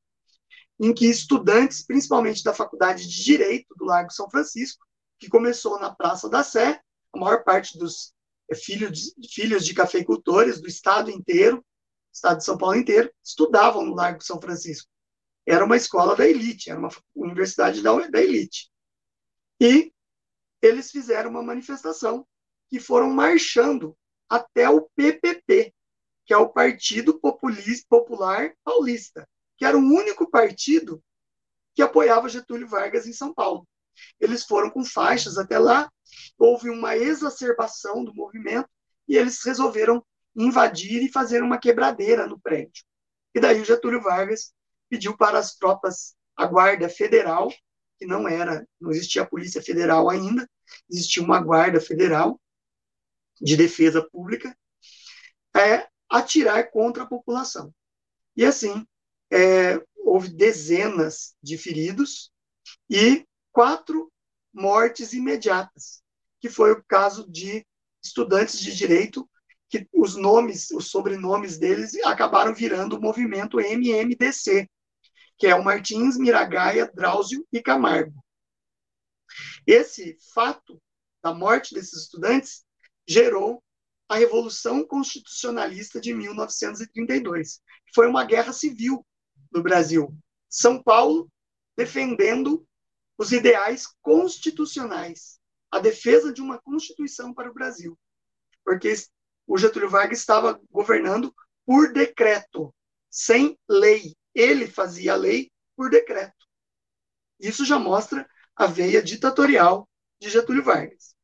[0.81, 4.85] em que estudantes, principalmente da Faculdade de Direito do Largo São Francisco,
[5.19, 6.81] que começou na Praça da Sé,
[7.13, 8.13] a maior parte dos
[8.51, 11.65] é, filhos de, filhos de cafeicultores do estado inteiro,
[12.13, 14.89] estado de São Paulo inteiro, estudavam no Largo São Francisco.
[15.47, 18.71] Era uma escola da elite, era uma universidade da, da elite.
[19.61, 19.93] E
[20.63, 22.27] eles fizeram uma manifestação
[22.71, 23.97] que foram marchando
[24.29, 25.75] até o PPP,
[26.25, 31.03] que é o Partido Popular Paulista, que era o único partido
[31.75, 33.67] que apoiava Getúlio Vargas em São Paulo.
[34.21, 35.91] Eles foram com faixas até lá,
[36.39, 38.69] houve uma exacerbação do movimento
[39.09, 40.05] e eles resolveram
[40.35, 42.85] invadir e fazer uma quebradeira no prédio.
[43.35, 44.53] E daí o Getúlio Vargas
[44.89, 47.53] pediu para as tropas, a Guarda Federal,
[47.99, 50.49] que não era, não existia a Polícia Federal ainda,
[50.91, 52.41] existia uma Guarda Federal
[53.41, 54.57] de Defesa Pública,
[55.57, 57.73] é, atirar contra a população.
[58.37, 58.87] E assim,
[59.31, 62.33] é, houve dezenas de feridos
[62.89, 64.13] e quatro
[64.53, 66.03] mortes imediatas,
[66.41, 67.65] que foi o caso de
[68.03, 69.31] estudantes de direito
[69.71, 74.69] que os nomes, os sobrenomes deles acabaram virando o movimento MMDC,
[75.39, 78.13] que é o Martins, Miragaia, Drauzio e Camargo.
[79.65, 80.83] Esse fato
[81.23, 82.65] da morte desses estudantes
[83.09, 83.63] gerou
[84.09, 87.61] a Revolução Constitucionalista de 1932.
[87.95, 89.07] Foi uma guerra civil
[89.53, 90.13] no Brasil.
[90.49, 91.31] São Paulo
[91.77, 92.67] defendendo
[93.17, 95.39] os ideais constitucionais,
[95.71, 97.99] a defesa de uma constituição para o Brasil.
[98.65, 98.93] Porque
[99.47, 101.35] o Getúlio Vargas estava governando
[101.67, 102.75] por decreto,
[103.11, 104.15] sem lei.
[104.35, 106.45] Ele fazia a lei por decreto.
[107.39, 109.89] Isso já mostra a veia ditatorial
[110.21, 111.15] de Getúlio Vargas.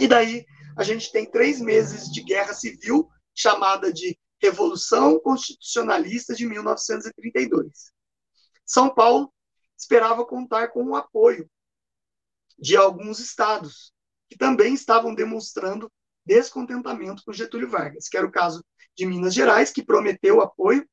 [0.00, 0.44] E daí
[0.76, 7.92] a gente tem três meses de guerra civil, chamada de Revolução Constitucionalista de 1932.
[8.64, 9.32] São Paulo
[9.78, 11.48] esperava contar com o apoio
[12.58, 13.92] de alguns estados,
[14.28, 15.90] que também estavam demonstrando
[16.26, 18.64] descontentamento com Getúlio Vargas, que era o caso
[18.94, 20.86] de Minas Gerais, que prometeu apoio,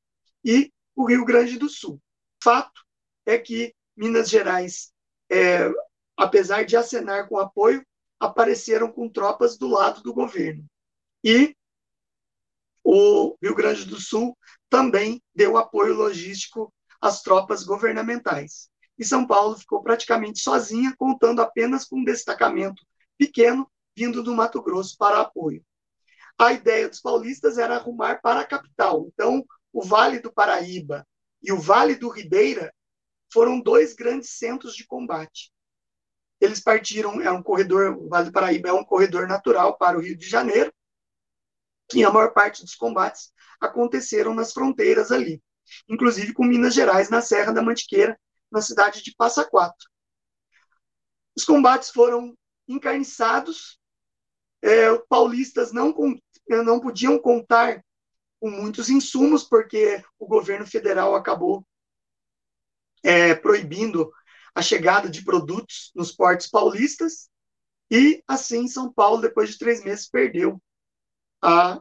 [0.44, 2.00] e o Rio Grande do Sul.
[2.42, 2.80] Fato
[3.26, 4.92] é que Minas Gerais,
[5.28, 5.68] é,
[6.16, 7.84] apesar de acenar com apoio,
[8.18, 10.64] apareceram com tropas do lado do governo.
[11.22, 11.54] E
[12.82, 14.38] o Rio Grande do Sul
[14.70, 18.70] também deu apoio logístico às tropas governamentais.
[18.98, 22.82] E São Paulo ficou praticamente sozinha, contando apenas com um destacamento
[23.18, 25.64] pequeno vindo do Mato Grosso para apoio.
[26.38, 29.06] A ideia dos paulistas era arrumar para a capital.
[29.12, 31.06] Então, o Vale do Paraíba
[31.42, 32.72] e o Vale do Ribeira
[33.32, 35.52] foram dois grandes centros de combate.
[36.40, 40.00] Eles partiram, é um corredor, o Vale do Paraíba é um corredor natural para o
[40.00, 40.72] Rio de Janeiro,
[41.88, 45.42] que a maior parte dos combates aconteceram nas fronteiras ali,
[45.88, 48.18] inclusive com Minas Gerais, na Serra da Mantiqueira,
[48.50, 49.88] na cidade de Passa Quatro.
[51.36, 52.36] Os combates foram
[52.68, 53.78] encarniçados,
[54.62, 55.94] é, paulistas não,
[56.48, 57.84] não podiam contar
[58.40, 61.66] com muitos insumos, porque o governo federal acabou
[63.02, 64.10] é, proibindo
[64.54, 67.28] a chegada de produtos nos portos paulistas,
[67.90, 70.60] e assim São Paulo, depois de três meses, perdeu
[71.42, 71.80] a,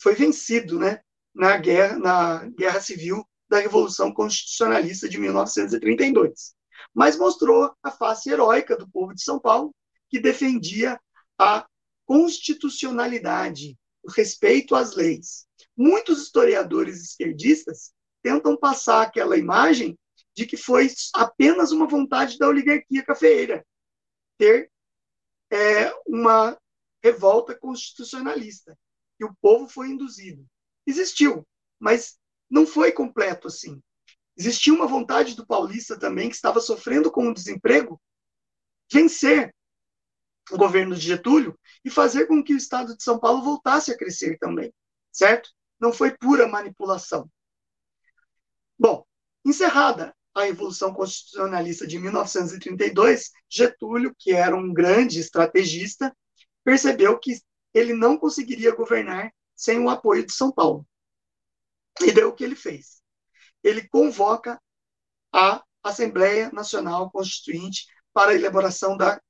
[0.00, 1.00] foi vencido né,
[1.34, 6.54] na, guerra, na guerra civil da Revolução Constitucionalista de 1932.
[6.94, 9.74] Mas mostrou a face heróica do povo de São Paulo,
[10.08, 10.98] que defendia
[11.36, 11.66] a
[12.06, 15.46] constitucionalidade, o respeito às leis.
[15.76, 19.98] Muitos historiadores esquerdistas tentam passar aquela imagem
[20.34, 23.66] de que foi apenas uma vontade da oligarquia cafeeira
[24.38, 24.70] ter
[25.50, 26.56] é, uma
[27.02, 28.78] revolta constitucionalista,
[29.18, 30.46] e o povo foi induzido.
[30.86, 31.46] Existiu,
[31.78, 32.19] mas
[32.50, 33.80] não foi completo assim.
[34.36, 38.00] Existia uma vontade do paulista também, que estava sofrendo com o desemprego,
[38.92, 39.54] vencer
[40.50, 43.96] o governo de Getúlio e fazer com que o estado de São Paulo voltasse a
[43.96, 44.72] crescer também,
[45.12, 45.50] certo?
[45.78, 47.30] Não foi pura manipulação.
[48.78, 49.04] Bom,
[49.44, 56.16] encerrada a Revolução Constitucionalista de 1932, Getúlio, que era um grande estrategista,
[56.64, 57.40] percebeu que
[57.74, 60.86] ele não conseguiria governar sem o apoio de São Paulo.
[62.02, 63.02] E deu o que ele fez.
[63.62, 64.60] Ele convoca
[65.32, 69.20] a Assembleia Nacional Constituinte para a elaboração da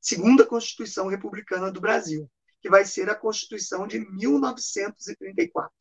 [0.00, 5.72] segunda Constituição Republicana do Brasil, que vai ser a Constituição de 1934.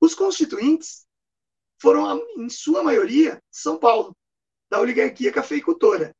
[0.00, 1.06] Os constituintes
[1.80, 4.16] foram, em sua maioria, de São Paulo,
[4.70, 6.14] da oligarquia cafeicultora.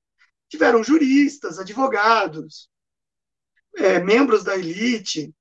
[0.48, 2.70] Tiveram juristas, advogados,
[3.76, 5.34] é, membros da elite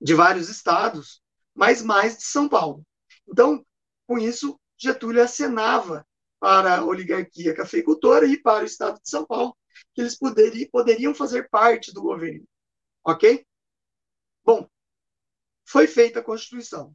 [0.00, 1.21] de vários estados,
[1.54, 2.84] mas mais de São Paulo.
[3.28, 3.64] Então,
[4.06, 6.06] com isso, Getúlio acenava
[6.40, 9.56] para a oligarquia cafeicultora e para o estado de São Paulo
[9.94, 12.46] que eles poderiam, poderiam fazer parte do governo.
[13.04, 13.46] Ok?
[14.44, 14.68] Bom,
[15.64, 16.94] foi feita a Constituição.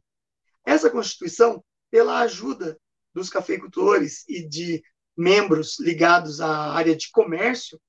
[0.64, 2.78] Essa Constituição, pela ajuda
[3.14, 4.82] dos cafeicultores e de
[5.16, 7.80] membros ligados à área de comércio,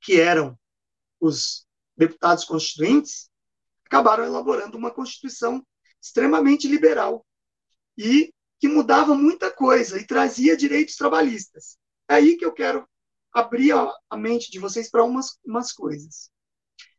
[0.00, 0.58] que eram
[1.20, 3.30] os deputados constituintes,
[3.86, 5.64] acabaram elaborando uma Constituição
[6.00, 7.24] extremamente liberal
[7.96, 11.78] e que mudava muita coisa e trazia direitos trabalhistas.
[12.08, 12.88] É aí que eu quero
[13.32, 16.30] abrir a, mente de vocês para umas, umas coisas.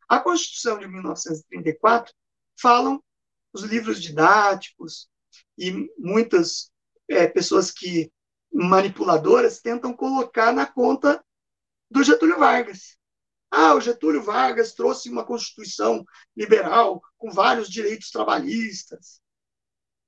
[0.08, 2.13] A Constituição de 1934
[2.60, 3.04] falam
[3.52, 5.10] os livros didáticos
[5.58, 6.71] e muitas
[7.10, 8.12] é, pessoas que
[8.54, 11.23] manipuladoras tentam colocar na conta
[11.89, 12.96] do Getúlio Vargas.
[13.49, 16.03] Ah, o Getúlio Vargas trouxe uma Constituição
[16.36, 19.21] liberal com vários direitos trabalhistas.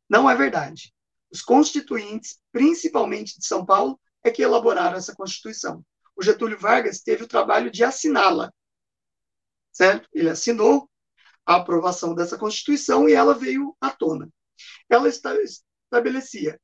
[0.09, 0.93] Não é verdade.
[1.31, 5.85] Os constituintes, principalmente de São Paulo, é que elaboraram essa Constituição.
[6.15, 8.51] O Getúlio Vargas teve o trabalho de assiná-la,
[9.71, 10.09] certo?
[10.13, 10.89] Ele assinou
[11.45, 14.29] a aprovação dessa Constituição e ela veio à tona.
[14.89, 16.59] Ela estabelecia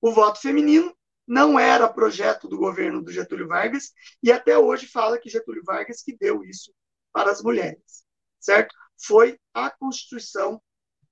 [0.00, 5.18] o voto feminino, não era projeto do governo do Getúlio Vargas, e até hoje fala
[5.18, 6.72] que Getúlio Vargas que deu isso
[7.12, 8.04] para as mulheres,
[8.38, 8.74] certo?
[8.98, 10.60] Foi a Constituição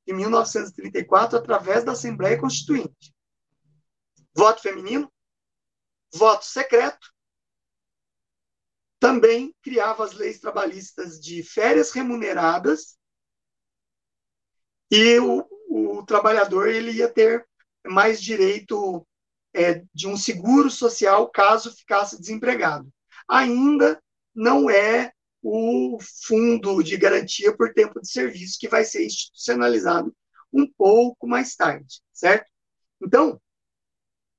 [0.06, 3.14] de 1934 através da Assembleia Constituinte.
[4.34, 5.12] Voto feminino,
[6.12, 7.12] voto secreto,
[8.98, 12.98] também criava as leis trabalhistas de férias remuneradas
[14.90, 17.46] e o, o trabalhador ele ia ter
[17.86, 19.06] mais direito
[19.58, 22.88] é, de um seguro social caso ficasse desempregado.
[23.28, 24.00] Ainda
[24.34, 30.14] não é o fundo de garantia por tempo de serviço, que vai ser institucionalizado
[30.52, 32.50] um pouco mais tarde, certo?
[33.02, 33.40] Então,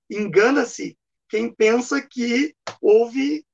[0.09, 3.45] engana-se quem pensa que houve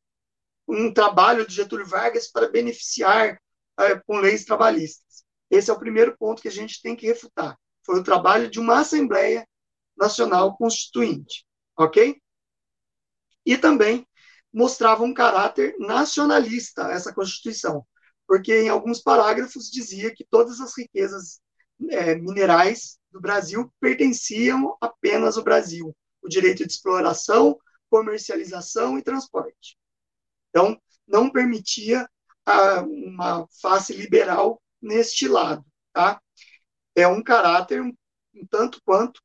[0.68, 3.40] um trabalho de Getúlio Vargas para beneficiar
[3.80, 5.26] é, com leis trabalhistas.
[5.50, 7.58] Esse é o primeiro ponto que a gente tem que refutar.
[7.86, 9.48] Foi o trabalho de uma Assembleia
[9.96, 11.45] Nacional Constituinte,
[11.78, 12.22] ok?
[13.46, 14.08] E também
[14.54, 17.86] mostrava um caráter nacionalista essa Constituição,
[18.28, 21.42] porque em alguns parágrafos dizia que todas as riquezas
[21.90, 27.58] é, minerais do Brasil pertenciam apenas ao Brasil, o direito de exploração,
[27.90, 29.78] comercialização e transporte.
[30.50, 32.10] Então, não permitia
[32.46, 36.22] ah, uma face liberal neste lado, tá?
[36.96, 37.94] É um caráter um,
[38.34, 39.22] um tanto quanto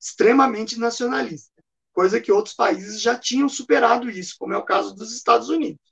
[0.00, 1.57] extremamente nacionalista
[1.98, 5.82] coisa que outros países já tinham superado isso, como é o caso dos Estados Unidos.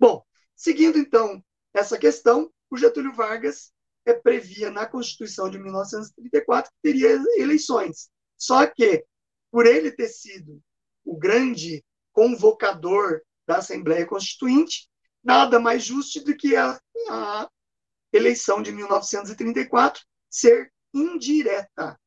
[0.00, 0.24] Bom,
[0.56, 3.70] seguindo então essa questão, o Getúlio Vargas
[4.06, 8.08] é, previa na Constituição de 1934 que teria eleições.
[8.38, 9.04] Só que,
[9.50, 10.58] por ele ter sido
[11.04, 14.88] o grande convocador da Assembleia Constituinte,
[15.22, 16.80] nada mais justo do que a,
[17.10, 17.46] a
[18.10, 22.00] eleição de 1934 ser indireta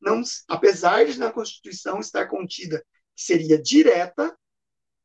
[0.00, 2.84] não, apesar de na Constituição estar contida
[3.14, 4.36] que seria direta,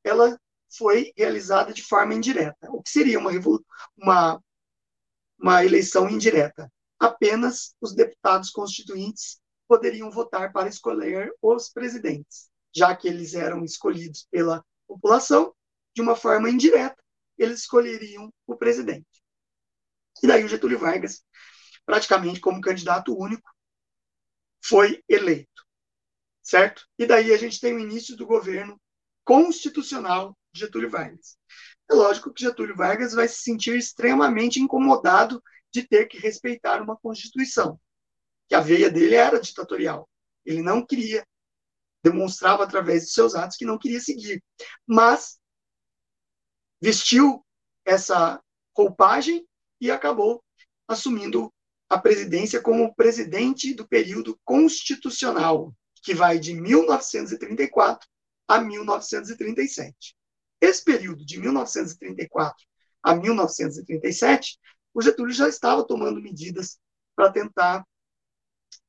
[0.03, 0.39] ela
[0.77, 2.69] foi realizada de forma indireta.
[2.71, 3.31] O que seria uma,
[3.97, 4.43] uma,
[5.39, 6.71] uma eleição indireta?
[6.99, 14.27] Apenas os deputados constituintes poderiam votar para escolher os presidentes, já que eles eram escolhidos
[14.29, 15.53] pela população
[15.95, 17.01] de uma forma indireta,
[17.37, 19.07] eles escolheriam o presidente.
[20.21, 21.23] E daí o Getúlio Vargas,
[21.85, 23.49] praticamente como candidato único,
[24.71, 25.67] foi eleito,
[26.41, 26.87] certo?
[26.97, 28.79] E daí a gente tem o início do governo
[29.25, 31.37] constitucional Getúlio Vargas.
[31.89, 35.43] É lógico que Getúlio Vargas vai se sentir extremamente incomodado
[35.73, 37.77] de ter que respeitar uma Constituição,
[38.47, 40.09] que a veia dele era ditatorial.
[40.45, 41.27] Ele não queria,
[42.01, 44.41] demonstrava através de seus atos que não queria seguir.
[44.87, 45.37] Mas
[46.81, 47.45] vestiu
[47.83, 48.41] essa
[48.73, 49.45] roupagem
[49.81, 50.41] e acabou
[50.87, 51.53] assumindo
[51.91, 58.07] a presidência como presidente do período constitucional, que vai de 1934
[58.47, 60.15] a 1937.
[60.61, 62.65] Esse período de 1934
[63.03, 64.57] a 1937,
[64.93, 66.79] o Getúlio já estava tomando medidas
[67.13, 67.85] para tentar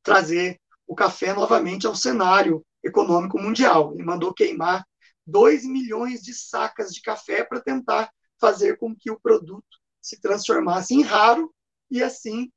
[0.05, 3.95] trazer o café novamente ao cenário econômico mundial.
[3.95, 4.87] Ele mandou queimar
[5.27, 10.95] 2 milhões de sacas de café para tentar fazer com que o produto se transformasse
[10.95, 11.53] em raro
[11.91, 12.49] e assim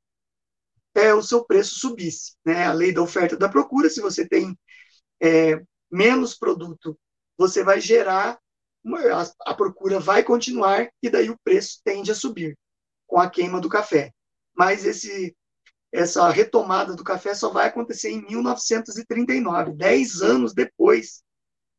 [0.96, 2.34] é, o seu preço subisse.
[2.44, 2.64] Né?
[2.64, 4.58] A lei da oferta e da procura, se você tem
[5.20, 6.98] é, menos produto,
[7.36, 8.38] você vai gerar,
[8.82, 12.56] uma, a, a procura vai continuar e daí o preço tende a subir
[13.06, 14.12] com a queima do café.
[14.54, 15.36] Mas esse
[15.92, 21.22] essa retomada do café só vai acontecer em 1939, dez anos depois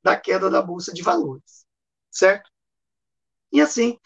[0.02, 1.66] da queda da Bolsa de Valores,
[2.10, 2.50] certo?
[3.52, 4.00] E assim,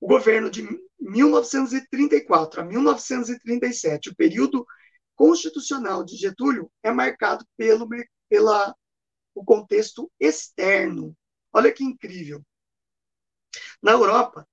[0.00, 0.66] o governo de
[1.00, 4.66] 1934 a 1937, o período
[5.14, 7.88] constitucional de Getúlio é marcado pelo
[8.28, 8.74] pela,
[9.34, 11.16] o contexto externo.
[11.52, 12.44] Olha que incrível.
[13.82, 14.46] Na Europa,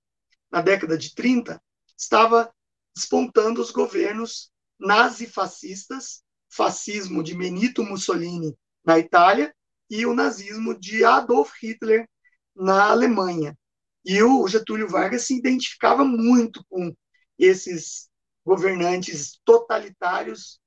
[0.51, 1.61] na década de 30,
[1.97, 2.53] estava
[2.95, 9.55] despontando os governos nazifascistas, fascismo de Benito Mussolini na Itália
[9.89, 12.07] e o nazismo de Adolf Hitler
[12.55, 13.57] na Alemanha.
[14.04, 16.95] E o Getúlio Vargas se identificava muito com
[17.38, 18.10] esses
[18.45, 20.60] governantes totalitários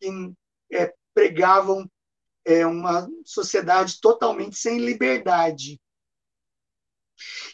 [0.00, 0.08] que
[0.72, 1.90] é, pregavam
[2.44, 5.80] é, uma sociedade totalmente sem liberdade.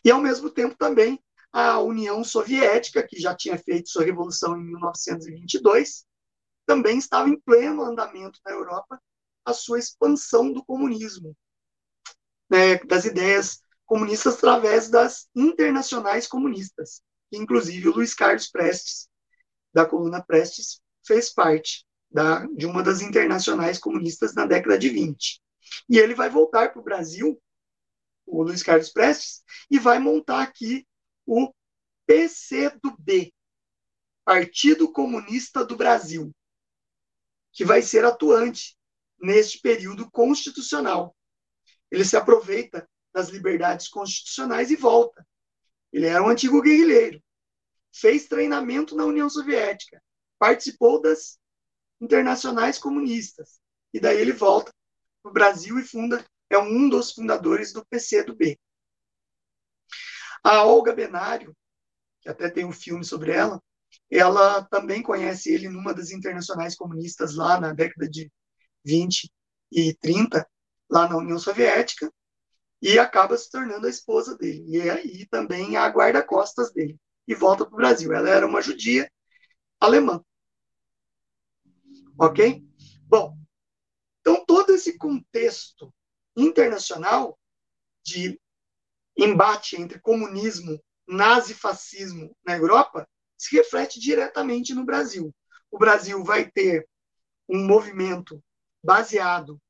[0.05, 1.21] E, ao mesmo tempo, também
[1.53, 6.07] a União Soviética, que já tinha feito sua revolução em 1922,
[6.67, 9.01] também estava em pleno andamento na Europa
[9.45, 11.35] a sua expansão do comunismo,
[12.51, 19.09] né, das ideias comunistas através das internacionais comunistas, inclusive o Luiz Carlos Prestes,
[19.73, 25.43] da coluna Prestes, fez parte da, de uma das internacionais comunistas na década de 20.
[25.89, 27.41] E ele vai voltar para o Brasil,
[28.27, 30.87] o Luiz Carlos Prestes, e vai montar aqui
[31.27, 31.51] o
[32.07, 33.35] PCdoB,
[34.23, 36.31] Partido Comunista do Brasil,
[37.53, 38.77] que vai ser atuante
[39.19, 41.17] neste período constitucional.
[41.91, 42.87] Ele se aproveita
[43.19, 45.27] das liberdades constitucionais e volta.
[45.93, 47.21] Ele era um antigo guerrilheiro.
[47.93, 50.01] Fez treinamento na União Soviética.
[50.39, 51.37] Participou das
[52.01, 53.61] internacionais comunistas.
[53.93, 54.73] E daí ele volta
[55.21, 58.57] para o Brasil e funda, é um dos fundadores do PCdoB.
[60.45, 61.57] A Olga Benário,
[62.21, 63.61] que até tem um filme sobre ela,
[64.09, 68.31] ela também conhece ele numa das internacionais comunistas lá na década de
[68.85, 69.29] 20
[69.73, 70.49] e 30,
[70.89, 72.13] lá na União Soviética,
[72.81, 77.65] e acaba se tornando a esposa dele, e aí também a guarda-costas dele, e volta
[77.65, 78.13] para o Brasil.
[78.13, 79.11] Ela era uma judia
[79.81, 80.23] alemã.
[82.19, 82.65] Ok?
[83.05, 83.37] Bom,
[84.21, 85.93] então todo esse contexto
[86.37, 87.39] internacional
[88.05, 88.41] de
[89.17, 95.35] embate entre comunismo, nazifascismo na Europa se reflete diretamente no Brasil.
[95.71, 96.89] O Brasil vai ter
[97.49, 98.43] um movimento
[98.83, 99.61] baseado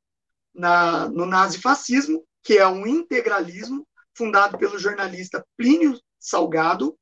[0.52, 3.86] na, no nazifascismo, que é um integralismo
[4.16, 6.98] fundado pelo jornalista Plínio Salgado.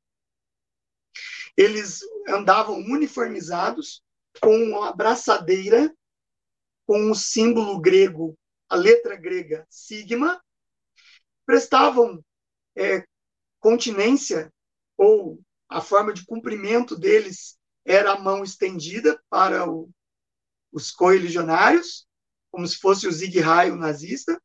[1.56, 4.02] Eles andavam uniformizados
[4.42, 5.94] com uma braçadeira
[6.84, 8.36] com o símbolo grego,
[8.68, 10.42] a letra grega sigma,
[11.46, 12.20] prestavam
[12.76, 13.06] é,
[13.60, 14.52] continência
[14.96, 19.88] ou a forma de cumprimento deles era a mão estendida para o,
[20.72, 22.04] os coeligionários,
[22.50, 24.42] como se fosse o Zig Heil nazista,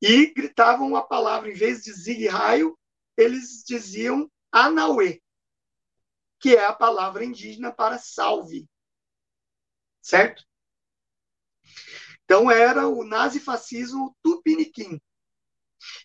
[0.00, 2.78] e gritavam a palavra, em vez de Zig Raio,
[3.16, 5.20] eles diziam Anauê,
[6.38, 8.68] que é a palavra indígena para salve.
[10.00, 10.44] Certo?
[12.24, 15.00] Então era o nazifascismo tupiniquim.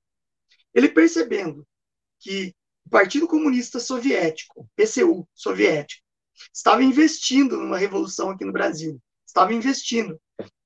[0.74, 1.68] Ele percebendo
[2.20, 6.04] que o Partido Comunista Soviético, PCU soviético,
[6.54, 10.20] estava investindo numa revolução aqui no Brasil, estava investindo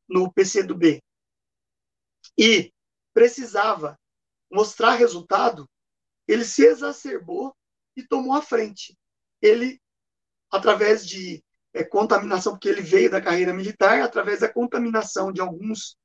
[0.08, 1.04] no PCdoB
[2.38, 2.72] e
[3.14, 4.00] precisava
[4.52, 5.68] mostrar resultado,
[6.28, 7.56] ele se exacerbou
[7.96, 8.98] e tomou a frente.
[9.42, 9.82] Ele,
[10.52, 15.98] através de é, contaminação, porque ele veio da carreira militar, através da contaminação de alguns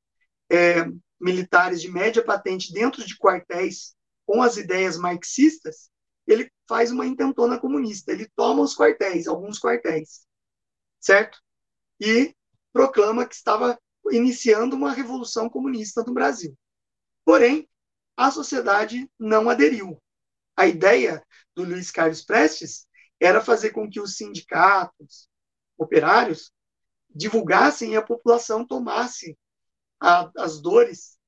[0.50, 0.84] é,
[1.20, 5.90] militares de média patente dentro de quartéis com as ideias marxistas,
[6.26, 8.12] ele faz uma intentona comunista.
[8.12, 10.26] Ele toma os quartéis, alguns quartéis,
[11.00, 11.38] certo?
[12.00, 12.34] E
[12.72, 13.78] proclama que estava
[14.10, 16.56] iniciando uma revolução comunista no Brasil.
[17.24, 17.68] Porém,
[18.16, 20.00] a sociedade não aderiu.
[20.56, 21.24] A ideia
[21.54, 22.86] do Luiz Carlos Prestes
[23.20, 25.28] era fazer com que os sindicatos
[25.78, 26.52] operários
[27.14, 29.38] divulgassem e a população tomasse
[30.00, 31.18] a, as dores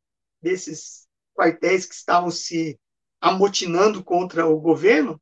[0.42, 2.78] desses quartéis que estavam se
[3.20, 5.20] amotinando contra o governo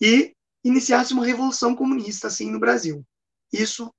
[0.00, 3.04] e iniciasse uma revolução comunista assim no Brasil.
[3.52, 3.92] Isso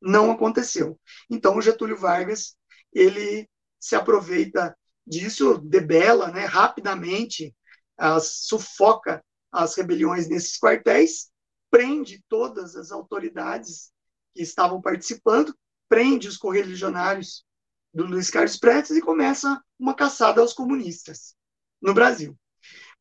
[0.00, 0.98] não aconteceu.
[1.30, 2.56] Então o Getúlio Vargas
[2.92, 4.76] ele se aproveita
[5.06, 7.54] disso, debela, né, rapidamente,
[7.96, 11.30] as, sufoca as rebeliões nesses quartéis,
[11.70, 13.90] prende todas as autoridades
[14.34, 15.54] que estavam participando,
[15.88, 17.44] prende os correligionários
[17.92, 21.34] do Luiz Carlos Prestes e começa uma caçada aos comunistas
[21.80, 22.38] no Brasil.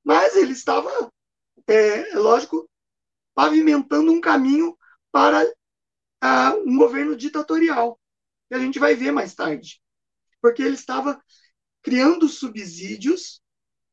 [0.03, 0.89] Mas ele estava,
[1.67, 2.69] é, é lógico,
[3.35, 4.77] pavimentando um caminho
[5.11, 5.45] para
[6.23, 7.99] uh, um governo ditatorial,
[8.47, 9.81] que a gente vai ver mais tarde.
[10.41, 11.21] Porque ele estava
[11.81, 13.41] criando subsídios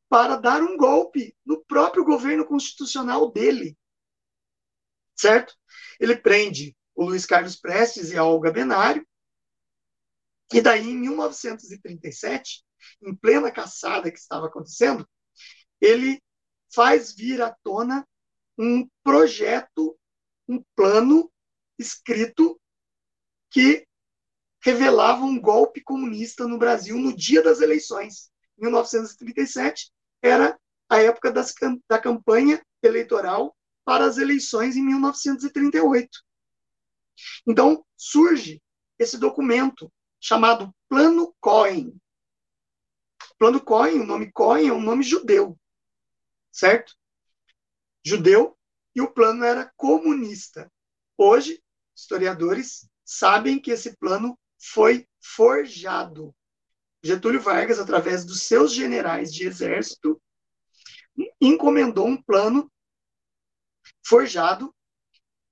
[0.09, 3.77] para dar um golpe no próprio governo constitucional dele.
[5.17, 5.55] Certo?
[5.99, 9.07] Ele prende o Luiz Carlos Prestes e a Olga Benário,
[10.53, 12.65] e daí, em 1937,
[13.03, 15.09] em plena caçada que estava acontecendo,
[15.81, 16.23] ele
[16.73, 18.07] faz vir à tona
[18.59, 19.99] um projeto,
[20.47, 21.31] um plano
[21.79, 22.61] escrito
[23.51, 23.87] que
[24.61, 28.31] revelava um golpe comunista no Brasil no dia das eleições.
[28.57, 30.59] 1937 era
[30.89, 31.53] a época das,
[31.89, 36.09] da campanha eleitoral para as eleições em 1938.
[37.47, 38.63] Então, surge
[38.99, 42.01] esse documento chamado Plano Cohen,
[43.39, 45.59] Plano Cohen, o nome Cohen é um nome judeu,
[46.51, 46.95] certo?
[48.05, 48.57] Judeu,
[48.95, 50.71] e o plano era comunista.
[51.17, 51.63] Hoje,
[51.95, 56.35] historiadores sabem que esse plano foi forjado.
[57.03, 60.21] Getúlio Vargas, através dos seus generais de exército,
[61.41, 62.71] encomendou um plano
[64.05, 64.75] forjado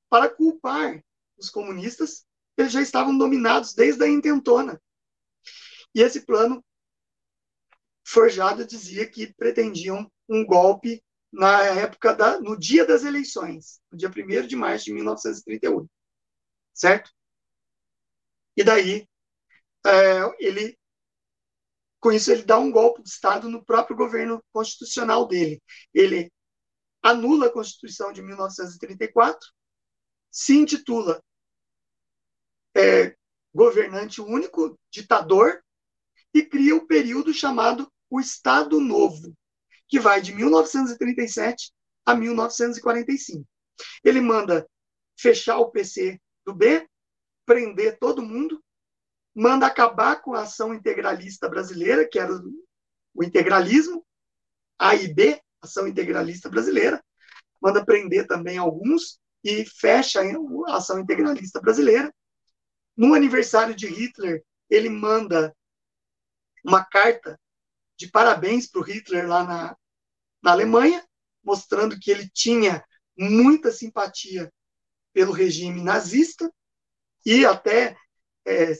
[0.09, 1.03] para culpar
[1.36, 2.24] os comunistas,
[2.57, 4.80] eles já estavam dominados desde a intentona.
[5.95, 6.64] E esse plano
[8.05, 14.11] forjado dizia que pretendiam um golpe na época da, no dia das eleições, no dia
[14.11, 15.88] 1 de março de 1938,
[16.83, 17.12] certo?
[18.57, 19.09] E daí
[19.87, 19.91] é,
[20.45, 20.76] ele,
[22.01, 25.62] com isso ele dá um golpe de estado no próprio governo constitucional dele.
[25.95, 26.33] Ele
[27.01, 29.49] anula a Constituição de 1934,
[30.28, 31.22] se intitula
[32.76, 33.16] é,
[33.55, 35.62] governante único, ditador,
[36.35, 39.33] e cria o um período chamado o Estado Novo,
[39.87, 41.72] que vai de 1937
[42.05, 43.47] a 1945.
[44.03, 44.66] Ele manda
[45.16, 46.88] fechar o PC do B,
[47.45, 48.62] prender todo mundo,
[49.34, 52.32] manda acabar com a ação integralista brasileira, que era
[53.14, 54.05] o integralismo,
[54.78, 57.03] A e B, ação integralista brasileira,
[57.61, 62.12] manda prender também alguns e fecha a ação integralista brasileira.
[62.97, 65.55] No aniversário de Hitler, ele manda
[66.64, 67.38] uma carta
[67.97, 69.76] de parabéns para o Hitler lá na,
[70.43, 71.05] na Alemanha,
[71.43, 72.84] mostrando que ele tinha
[73.16, 74.53] muita simpatia
[75.13, 76.53] pelo regime nazista
[77.25, 77.97] e até
[78.47, 78.73] é,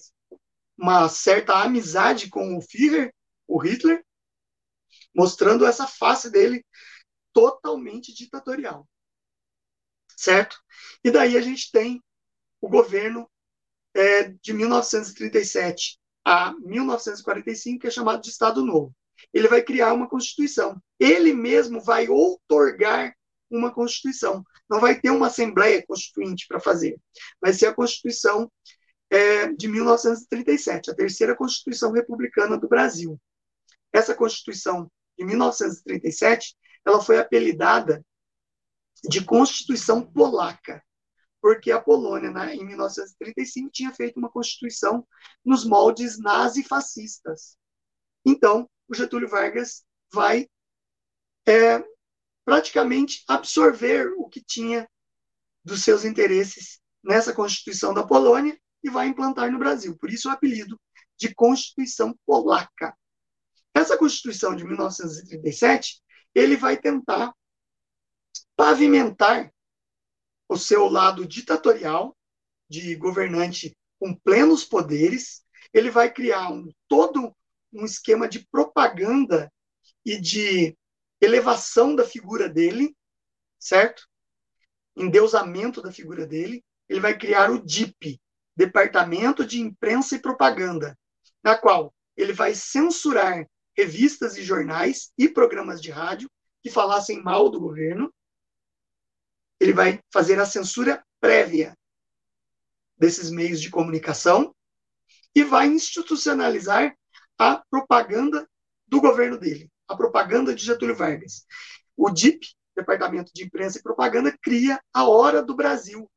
[0.77, 3.15] uma certa amizade com o Führer,
[3.47, 4.05] o Hitler,
[5.15, 6.65] mostrando essa face dele
[7.33, 8.89] totalmente ditatorial.
[10.17, 10.61] Certo?
[11.05, 12.03] E daí a gente tem
[12.61, 13.29] o governo
[13.95, 18.95] é, de 1937 a 1945, que é chamado de Estado Novo.
[19.33, 20.81] Ele vai criar uma Constituição.
[20.99, 23.15] Ele mesmo vai outorgar
[23.57, 24.45] uma Constituição.
[24.69, 26.99] Não vai ter uma Assembleia Constituinte para fazer.
[27.41, 28.51] Vai ser a Constituição
[29.11, 33.21] é, de 1937, a terceira Constituição Republicana do Brasil.
[33.93, 38.05] Essa Constituição de 1937, ela foi apelidada
[39.05, 40.83] de Constituição Polaca
[41.43, 45.05] porque a Polônia, né, em 1935, tinha feito uma constituição
[45.45, 47.59] nos moldes nazi-fascistas.
[48.25, 50.49] Então, o Getúlio Vargas vai
[51.45, 51.85] é,
[52.45, 54.89] praticamente absorver o que tinha
[55.65, 59.97] dos seus interesses nessa Constituição da Polônia e vai implantar no Brasil.
[59.99, 60.81] Por isso o apelido
[61.17, 62.97] de Constituição Polaca.
[63.75, 66.03] Essa Constituição de 1937,
[66.35, 67.33] ele vai tentar
[68.57, 69.53] pavimentar
[70.49, 72.17] o seu lado ditatorial,
[72.69, 77.35] de governante com plenos poderes, ele vai criar um, todo
[77.73, 79.53] um esquema de propaganda
[80.05, 80.77] e de
[81.23, 82.95] elevação da figura dele,
[83.59, 84.09] certo?
[84.97, 86.65] Endeusamento da figura dele.
[86.89, 88.21] Ele vai criar o DIP,
[88.57, 90.99] Departamento de Imprensa e Propaganda,
[91.43, 96.31] na qual ele vai censurar revistas e jornais e programas de rádio
[96.63, 98.13] que falassem mal do governo.
[99.59, 101.77] Ele vai fazer a censura prévia
[102.99, 104.55] desses meios de comunicação
[105.35, 106.95] e vai institucionalizar
[107.39, 108.47] a propaganda
[108.87, 111.47] do governo dele, a propaganda de Getúlio Vargas.
[111.97, 116.11] O DIP, Departamento de Imprensa e Propaganda, cria a Hora do Brasil,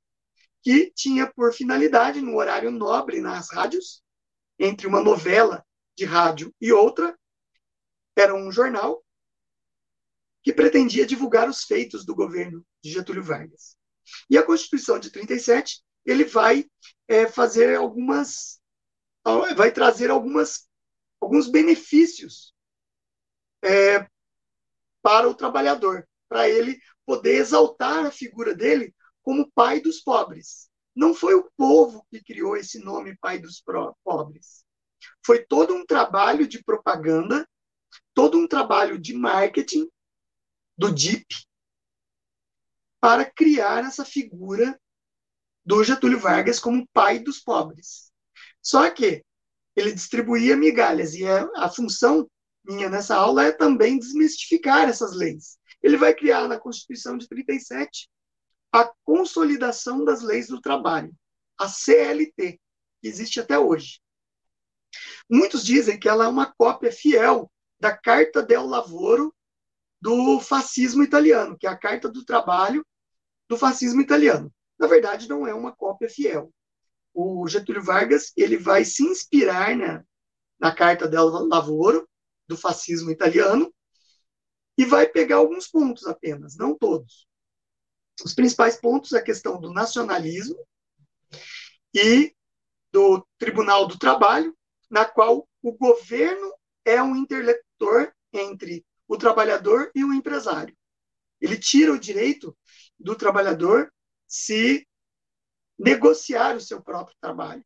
[0.63, 4.01] que tinha por finalidade, no horário nobre nas rádios,
[4.57, 5.63] entre uma novela
[5.95, 7.17] de rádio e outra,
[8.15, 9.03] era um jornal
[10.41, 13.75] que pretendia divulgar os feitos do governo de Getúlio Vargas.
[14.29, 16.65] E a Constituição de 37, ele vai
[17.07, 18.61] é, fazer algumas,
[19.57, 20.69] vai trazer algumas,
[21.19, 22.54] alguns benefícios
[23.63, 24.07] é,
[25.01, 30.69] para o trabalhador, para ele poder exaltar a figura dele como pai dos pobres.
[30.95, 33.61] Não foi o povo que criou esse nome pai dos
[34.03, 34.63] pobres.
[35.25, 37.47] Foi todo um trabalho de propaganda
[38.15, 39.87] todo um trabalho de marketing
[40.77, 41.25] do DIP
[42.99, 44.79] para criar essa figura
[45.63, 48.11] do Getúlio Vargas como pai dos pobres.
[48.61, 49.23] Só que
[49.75, 52.27] ele distribuía migalhas e a, a função
[52.67, 55.57] minha nessa aula é também desmistificar essas leis.
[55.81, 58.09] Ele vai criar na Constituição de 37
[58.71, 61.13] a consolidação das leis do trabalho,
[61.57, 62.59] a CLT,
[63.01, 64.01] que existe até hoje.
[65.29, 69.33] Muitos dizem que ela é uma cópia fiel da Carta del Lavoro
[70.01, 72.85] do fascismo italiano, que é a Carta do Trabalho
[73.47, 74.51] do fascismo italiano.
[74.77, 76.51] Na verdade, não é uma cópia fiel.
[77.13, 80.03] O Getúlio Vargas ele vai se inspirar na,
[80.59, 82.07] na Carta del Lavoro
[82.47, 83.73] do fascismo italiano
[84.77, 87.27] e vai pegar alguns pontos apenas, não todos.
[88.23, 90.57] Os principais pontos é a questão do nacionalismo
[91.93, 92.33] e
[92.91, 94.55] do Tribunal do Trabalho,
[94.89, 96.53] na qual o governo
[96.85, 100.75] é um interlocutor entre o trabalhador e o empresário.
[101.41, 102.57] Ele tira o direito
[102.97, 103.91] do trabalhador
[104.27, 104.87] se
[105.77, 107.65] negociar o seu próprio trabalho,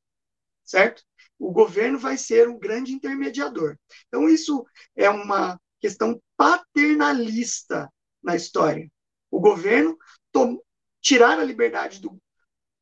[0.63, 1.03] certo?
[1.39, 3.77] O governo vai ser um grande intermediador.
[4.07, 4.65] Então, isso
[4.95, 7.89] é uma questão paternalista
[8.21, 8.91] na história.
[9.31, 9.97] O governo
[11.01, 12.21] tirar a liberdade do,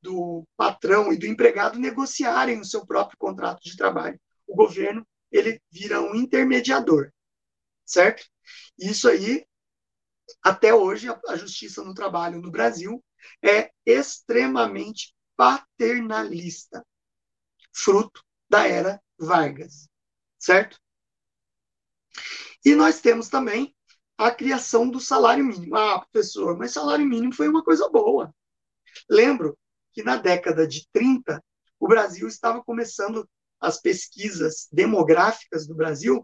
[0.02, 4.20] do patrão e do empregado negociarem o seu próprio contrato de trabalho.
[4.46, 7.12] O governo ele vira um intermediador,
[7.86, 8.26] certo?
[8.78, 9.46] Isso aí,
[10.42, 13.04] até hoje, a, justiça no trabalho no Brasil
[13.42, 16.86] é extremamente paternalista,
[17.74, 19.90] fruto da era Vargas,
[20.38, 20.80] certo?
[22.64, 23.76] E nós temos também
[24.18, 25.76] a criação do salário mínimo.
[25.76, 28.34] Ah, professor, mas salário mínimo foi uma coisa boa.
[29.10, 29.58] Lembro
[29.94, 31.44] que na década de 30,
[31.80, 33.28] o Brasil estava começando
[33.60, 36.22] as pesquisas demográficas do Brasil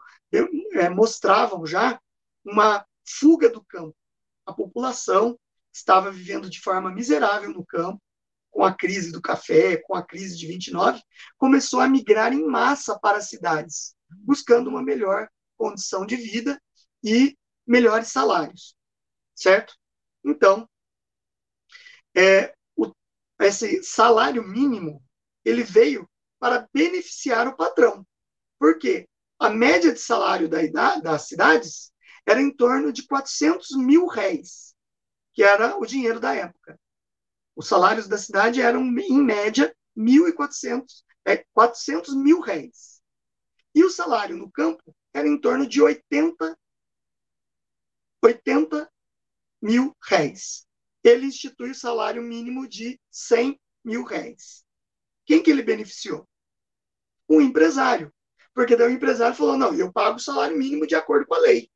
[0.74, 2.00] é, mostravam já
[2.44, 3.96] uma fuga do campo.
[4.46, 5.40] A população
[5.72, 8.02] estava vivendo de forma miserável no campo,
[8.54, 11.02] com a crise do café, com a crise de 29,
[11.38, 15.28] começou a migrar em massa para as cidades, buscando uma melhor
[15.58, 16.62] condição de vida
[17.04, 17.36] e
[17.66, 18.76] melhores salários,
[19.36, 19.74] certo?
[20.24, 20.70] Então,
[22.16, 22.92] é, o,
[23.42, 25.04] esse salário mínimo
[25.44, 26.08] ele veio
[26.40, 28.06] para beneficiar o patrão.
[28.60, 29.10] Por quê?
[29.40, 31.92] A média de salário da, das cidades
[32.26, 34.76] era em torno de 400 mil réis,
[35.34, 36.80] que era o dinheiro da época.
[37.56, 43.02] Os salários da cidade eram, em média, 1.400, é, 400 mil réis.
[43.76, 46.58] E o salário no campo era em torno de 80,
[48.22, 48.92] 80
[49.62, 50.68] mil réis.
[51.04, 54.64] Ele institui o salário mínimo de 100 mil réis.
[55.26, 56.28] Quem que ele beneficiou?
[57.28, 58.14] o empresário.
[58.54, 61.40] Porque daí o empresário falou: não, eu pago o salário mínimo de acordo com a
[61.40, 61.70] lei.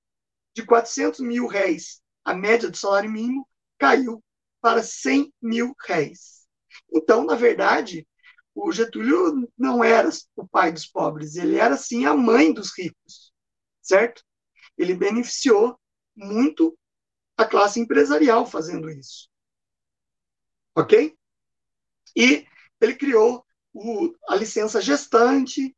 [0.54, 3.48] De 400 mil réis, a média do salário mínimo
[3.78, 4.24] caiu
[4.62, 6.46] para 100 mil réis.
[6.92, 8.08] Então, na verdade,
[8.56, 13.32] o Getúlio não era o pai dos pobres, ele era sim a mãe dos ricos,
[13.82, 14.24] certo?
[14.78, 15.80] ele beneficiou
[16.16, 16.78] muito
[17.36, 19.30] a classe empresarial fazendo isso.
[20.76, 21.18] Ok?
[22.16, 22.46] E
[22.80, 25.76] ele criou o, a licença gestante.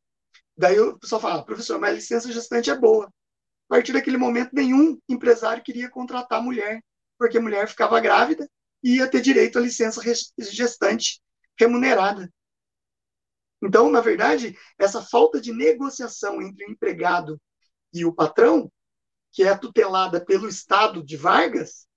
[0.57, 3.05] Daí o pessoal fala, professor, mas a licença gestante é boa.
[3.05, 6.83] A partir daquele momento, nenhum empresário queria contratar mulher,
[7.17, 8.49] porque a mulher ficava grávida
[8.83, 10.01] ia ter direito à licença
[10.37, 11.21] gestante
[11.57, 12.31] remunerada.
[13.61, 17.39] Então, na verdade, essa falta de negociação entre o empregado
[17.93, 18.71] e o patrão,
[19.31, 21.87] que é tutelada pelo Estado de Vargas,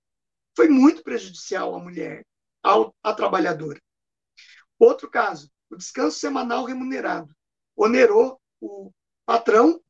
[0.55, 2.25] foi muito prejudicial à mulher,
[2.61, 3.81] ao, à trabalhadora.
[4.77, 7.33] Outro caso, o descanso semanal remunerado.
[7.75, 8.91] Onerou o
[9.25, 9.81] patrão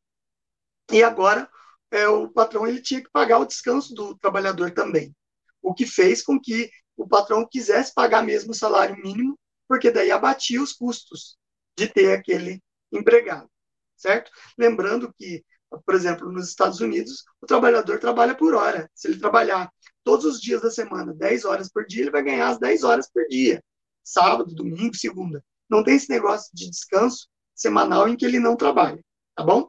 [0.91, 1.49] e agora
[1.91, 5.15] é, o patrão ele tinha que pagar o descanso do trabalhador também.
[5.61, 9.37] O que fez com que o patrão quisesse pagar mesmo o salário mínimo,
[9.67, 11.37] porque daí abatia os custos
[11.77, 13.49] de ter aquele empregado,
[13.95, 14.31] certo?
[14.57, 15.43] Lembrando que,
[15.85, 18.89] por exemplo, nos Estados Unidos, o trabalhador trabalha por hora.
[18.93, 19.71] Se ele trabalhar
[20.03, 23.09] todos os dias da semana, 10 horas por dia, ele vai ganhar as 10 horas
[23.11, 23.63] por dia.
[24.03, 25.43] Sábado, domingo, segunda.
[25.69, 29.03] Não tem esse negócio de descanso semanal em que ele não trabalha,
[29.35, 29.67] tá bom?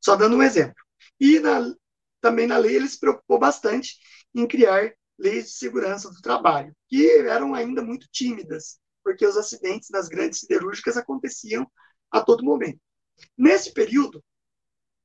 [0.00, 0.74] Só dando um exemplo.
[1.20, 1.72] E na,
[2.20, 3.98] também na lei ele se preocupou bastante
[4.34, 9.90] em criar leis de segurança do trabalho, que eram ainda muito tímidas, porque os acidentes
[9.90, 11.70] nas grandes siderúrgicas aconteciam
[12.10, 12.80] a todo momento.
[13.36, 14.24] Nesse período,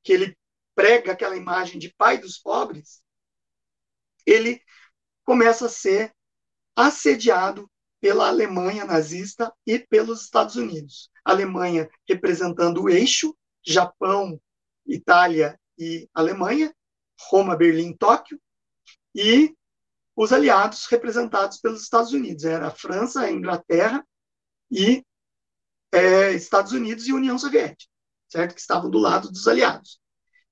[0.02, 0.36] que ele
[0.74, 3.02] prega aquela imagem de pai dos pobres,
[4.24, 4.62] ele
[5.24, 6.14] começa a ser
[6.76, 11.10] assediado pela Alemanha nazista e pelos Estados Unidos.
[11.24, 13.36] A Alemanha representando o eixo,
[13.66, 14.40] Japão,
[14.86, 16.74] Itália e Alemanha,
[17.28, 18.40] Roma, Berlim, Tóquio,
[19.14, 19.54] e
[20.18, 22.42] os aliados representados pelos Estados Unidos.
[22.42, 24.04] Era a França, a Inglaterra
[24.68, 25.06] e
[25.92, 27.88] é, Estados Unidos e União Soviética,
[28.26, 28.52] certo?
[28.52, 30.00] Que estavam do lado dos aliados.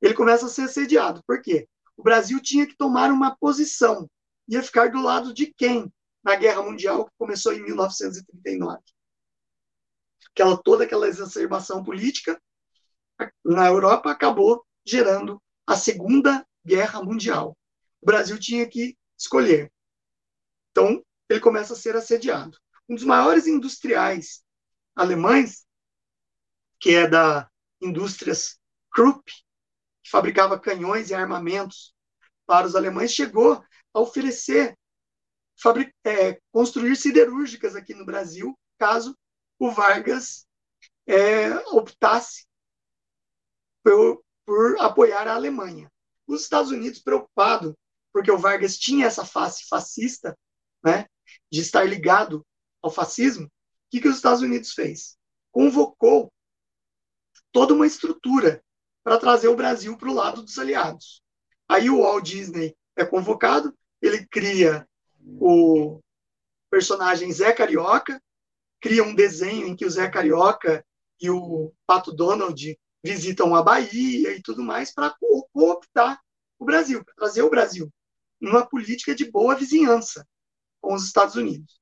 [0.01, 1.21] Ele começa a ser assediado.
[1.27, 1.69] Por quê?
[1.97, 4.09] O Brasil tinha que tomar uma posição.
[4.47, 5.93] Ia ficar do lado de quem
[6.23, 8.79] na Guerra Mundial, que começou em 1939.
[10.31, 12.41] Aquela, toda aquela exacerbação política
[13.45, 17.59] na Europa acabou gerando a Segunda Guerra Mundial.
[18.01, 19.73] O Brasil tinha que escolher.
[20.71, 22.59] Então, ele começa a ser assediado.
[22.89, 24.45] Um dos maiores industriais
[24.95, 25.67] alemães,
[26.79, 27.51] que é da
[27.81, 28.59] Indústrias
[28.93, 29.25] Krupp,
[30.03, 31.95] que fabricava canhões e armamentos
[32.47, 34.77] para os alemães, chegou a oferecer
[36.05, 39.17] é, construir siderúrgicas aqui no Brasil, caso
[39.59, 40.47] o Vargas
[41.07, 42.47] é, optasse
[43.83, 45.91] por, por apoiar a Alemanha.
[46.27, 47.77] Os Estados Unidos, preocupado
[48.17, 50.35] porque o Vargas tinha essa face fascista,
[50.83, 51.05] né,
[51.53, 52.43] de estar ligado
[52.81, 53.51] ao fascismo, o
[53.91, 55.19] que, que os Estados Unidos fez?
[55.53, 56.33] Convocou
[57.53, 58.65] toda uma estrutura
[59.05, 61.21] para trazer o Brasil para o lado dos aliados.
[61.69, 64.89] Aí o Walt Disney é convocado, ele cria
[65.39, 66.01] o
[66.71, 68.19] personagem Zé Carioca,
[68.81, 70.83] cria um desenho em que o Zé Carioca
[71.21, 75.15] e o Pato Donald visitam a Bahia e tudo mais para
[75.53, 76.19] cooptar
[76.59, 77.93] o Brasil, para trazer o Brasil
[78.41, 80.27] numa política de boa vizinhança
[80.81, 81.81] com os Estados Unidos,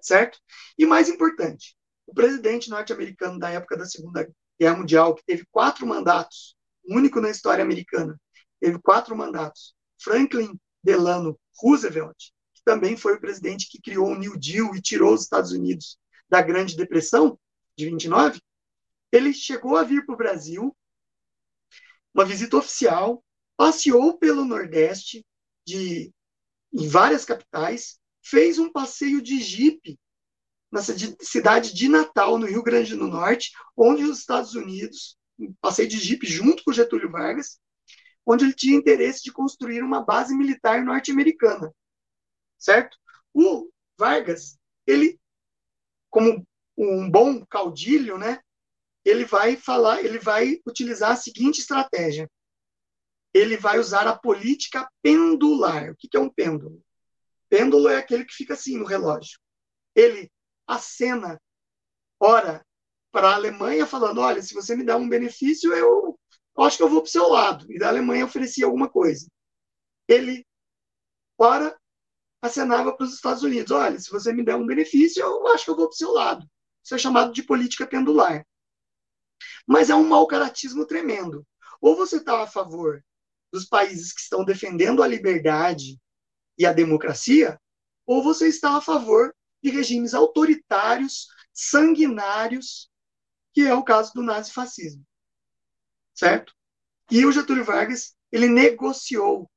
[0.00, 0.38] certo?
[0.78, 1.76] E mais importante,
[2.06, 4.28] o presidente norte-americano da época da Segunda
[4.58, 8.20] Guerra Mundial, que teve quatro mandatos, único na história americana,
[8.60, 14.38] teve quatro mandatos, Franklin Delano Roosevelt, que também foi o presidente que criou o New
[14.38, 15.98] Deal e tirou os Estados Unidos
[16.28, 17.38] da Grande Depressão
[17.76, 18.40] de 29,
[19.12, 20.76] ele chegou a vir para o Brasil,
[22.14, 23.24] uma visita oficial,
[23.56, 25.24] passeou pelo Nordeste,
[25.70, 26.12] de,
[26.72, 29.98] em várias capitais, fez um passeio de jipe
[30.70, 35.88] na cidade de Natal, no Rio Grande do Norte, onde os Estados Unidos, um passeio
[35.88, 37.58] de jipe junto com Getúlio Vargas,
[38.24, 41.72] onde ele tinha interesse de construir uma base militar norte-americana
[42.60, 42.96] certo?
[43.34, 43.68] O
[43.98, 45.18] Vargas, ele,
[46.10, 46.46] como
[46.76, 48.40] um bom caudilho, né?
[49.04, 52.30] Ele vai falar, ele vai utilizar a seguinte estratégia.
[53.32, 55.90] Ele vai usar a política pendular.
[55.90, 56.82] O que é um pêndulo?
[57.48, 59.38] Pêndulo é aquele que fica assim no relógio.
[59.94, 60.30] Ele
[60.66, 61.40] acena,
[62.18, 62.64] ora,
[63.12, 66.18] para a Alemanha, falando: olha, se você me dá um benefício, eu,
[66.58, 67.70] acho que eu vou para o seu lado.
[67.72, 69.26] E da Alemanha oferecia alguma coisa.
[70.08, 70.46] Ele,
[71.38, 71.78] ora,
[72.42, 75.70] acenava para os Estados Unidos: olha, se você me der um benefício, eu acho que
[75.70, 76.46] eu vou para o seu lado.
[76.84, 78.46] Isso é chamado de política pendular.
[79.66, 81.46] Mas é um mau caratismo tremendo.
[81.80, 83.02] Ou você está a favor
[83.52, 85.98] dos países que estão defendendo a liberdade
[86.56, 87.58] e a democracia,
[88.06, 92.90] ou você está a favor de regimes autoritários, sanguinários,
[93.52, 95.04] que é o caso do nazifascismo.
[96.14, 96.54] Certo?
[97.10, 99.50] E o Getúlio Vargas, ele negociou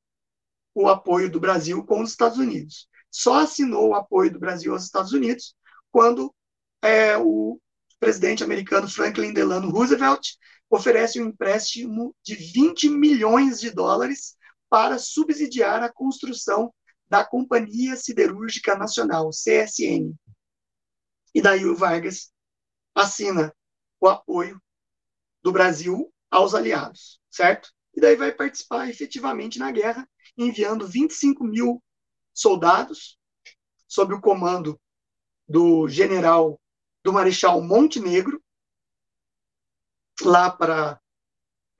[0.74, 2.88] o apoio do Brasil com os Estados Unidos.
[3.10, 5.54] Só assinou o apoio do Brasil aos Estados Unidos
[5.92, 6.34] quando
[6.82, 7.60] é, o
[8.00, 10.32] presidente americano Franklin Delano Roosevelt
[10.74, 14.36] oferece um empréstimo de 20 milhões de dólares
[14.68, 16.72] para subsidiar a construção
[17.08, 20.14] da Companhia Siderúrgica Nacional, CSN.
[21.34, 22.32] E daí o Vargas
[22.94, 23.54] assina
[24.00, 24.60] o apoio
[25.42, 27.70] do Brasil aos aliados, certo?
[27.94, 31.82] E daí vai participar efetivamente na guerra, enviando 25 mil
[32.32, 33.18] soldados,
[33.86, 34.80] sob o comando
[35.48, 36.60] do general,
[37.02, 38.42] do Marechal Montenegro,
[40.22, 41.00] lá para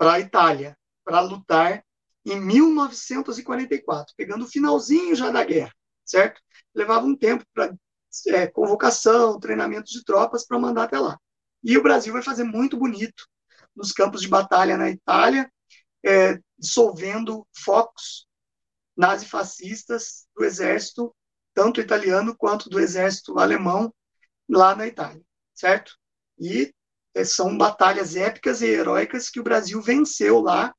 [0.01, 1.85] a Itália, para lutar
[2.25, 5.75] em 1944, pegando o finalzinho já da guerra,
[6.05, 6.41] certo?
[6.75, 7.75] Levava um tempo para
[8.29, 11.19] é, convocação, treinamento de tropas para mandar até lá.
[11.63, 13.27] E o Brasil vai fazer muito bonito
[13.75, 15.51] nos campos de batalha na Itália,
[16.05, 18.27] é, dissolvendo focos
[18.97, 21.15] nazifascistas do exército,
[21.53, 23.93] tanto italiano quanto do exército alemão,
[24.49, 25.23] lá na Itália,
[25.55, 25.97] certo?
[26.39, 26.73] E
[27.23, 30.75] são batalhas épicas e heróicas que o Brasil venceu lá,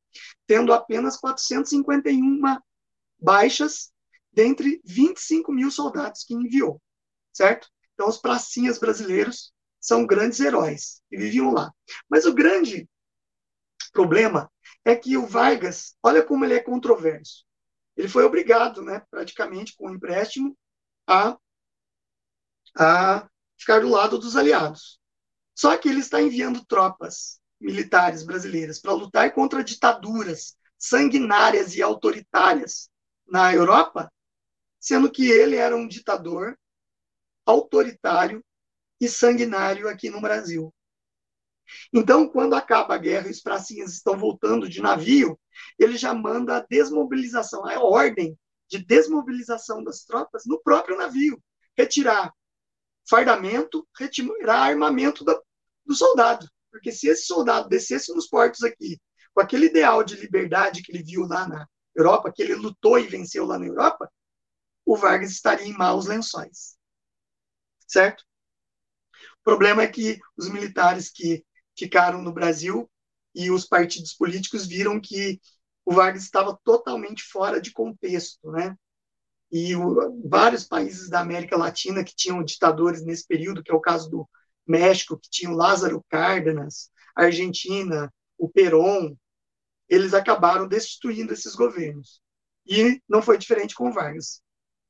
[0.48, 2.42] tendo apenas 451
[3.20, 3.92] baixas
[4.32, 6.82] dentre 25 mil soldados que enviou,
[7.32, 7.70] certo?
[7.94, 11.72] Então, os pracinhas brasileiros são grandes heróis que viviam lá.
[12.10, 12.90] Mas o grande
[13.94, 14.52] problema
[14.84, 17.46] é que o Vargas, olha como ele é controverso.
[17.96, 20.58] Ele foi obrigado, né, praticamente com o empréstimo,
[21.08, 21.38] a,
[22.78, 25.00] a ficar do lado dos aliados.
[25.56, 32.90] Só que ele está enviando tropas militares brasileiras para lutar contra ditaduras sanguinárias e autoritárias
[33.26, 34.12] na Europa,
[34.80, 36.58] sendo que ele era um ditador
[37.46, 38.44] autoritário
[39.00, 40.74] e sanguinário aqui no Brasil.
[41.92, 45.40] Então, quando acaba a guerra e os pracinhas estão voltando de navio,
[45.80, 48.38] ele já manda a desmobilização, a ordem
[48.68, 51.42] de desmobilização das tropas no próprio navio,
[51.78, 52.32] retirar
[53.08, 55.44] fardamento, retirar armamento do,
[55.86, 56.50] do soldado.
[56.72, 59.00] Porque se esse soldado descesse nos portos aqui,
[59.34, 63.08] com aquele ideal de liberdade que ele viu lá na Europa, que ele lutou e
[63.08, 64.12] venceu lá na Europa,
[64.86, 66.78] o Vargas estaria em maus lençóis.
[67.88, 68.24] Certo?
[69.40, 71.46] O problema é que os militares que
[71.78, 72.90] ficaram no Brasil
[73.34, 75.40] e os partidos políticos viram que
[75.86, 78.76] o Vargas estava totalmente fora de contexto, né?
[79.52, 83.82] E o, vários países da América Latina que tinham ditadores nesse período, que é o
[83.82, 84.30] caso do
[84.68, 89.16] México, que tinha o Lázaro Cárdenas, Argentina, o Perón,
[89.88, 92.22] eles acabaram destituindo esses governos.
[92.66, 94.42] E não foi diferente com o Vargas.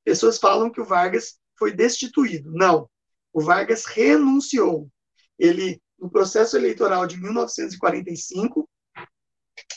[0.03, 2.51] Pessoas falam que o Vargas foi destituído.
[2.51, 2.89] Não.
[3.33, 4.89] O Vargas renunciou.
[5.37, 8.69] Ele no processo eleitoral de 1945,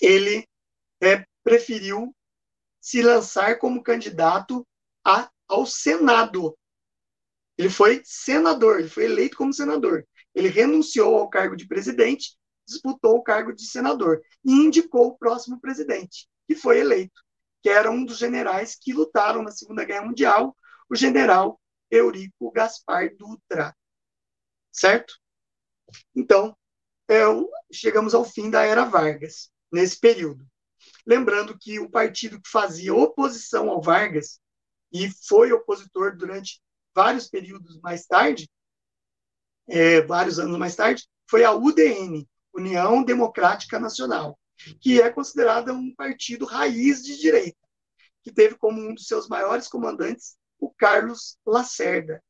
[0.03, 0.47] ele
[1.01, 2.15] é, preferiu
[2.81, 4.67] se lançar como candidato
[5.05, 6.57] a, ao Senado.
[7.57, 10.07] Ele foi senador, ele foi eleito como senador.
[10.35, 15.61] Ele renunciou ao cargo de presidente, disputou o cargo de senador e indicou o próximo
[15.61, 17.21] presidente, que foi eleito,
[17.63, 20.57] que era um dos generais que lutaram na Segunda Guerra Mundial,
[20.89, 21.61] o general
[21.91, 23.75] Eurico Gaspar Dutra.
[24.71, 25.15] Certo?
[26.15, 26.57] Então,
[27.09, 27.23] é,
[27.73, 30.47] chegamos ao fim da era Vargas, nesse período.
[31.09, 34.39] Lembrando que o partido que fazia oposição ao Vargas,
[34.93, 36.61] e foi opositor durante
[36.95, 38.47] vários períodos mais tarde,
[39.67, 44.39] é, vários anos mais tarde, foi a UDN, União Democrática Nacional,
[44.83, 47.57] que é considerada um partido raiz de direita,
[48.23, 52.23] que teve como um dos seus maiores comandantes o Carlos Lacerda,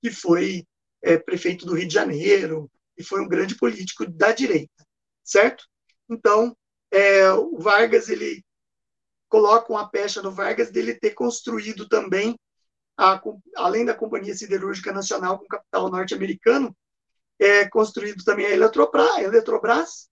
[0.00, 0.66] que foi
[1.02, 4.86] é, prefeito do Rio de Janeiro, e foi um grande político da direita,
[5.22, 5.66] certo?
[6.08, 6.56] Então,
[6.90, 8.44] é, o Vargas, ele
[9.28, 12.38] coloca uma pecha no Vargas dele ter construído também,
[12.96, 13.20] a,
[13.56, 16.76] além da Companhia Siderúrgica Nacional com capital norte-americano,
[17.38, 20.08] é, construído também a Eletrobras, a Eletrobras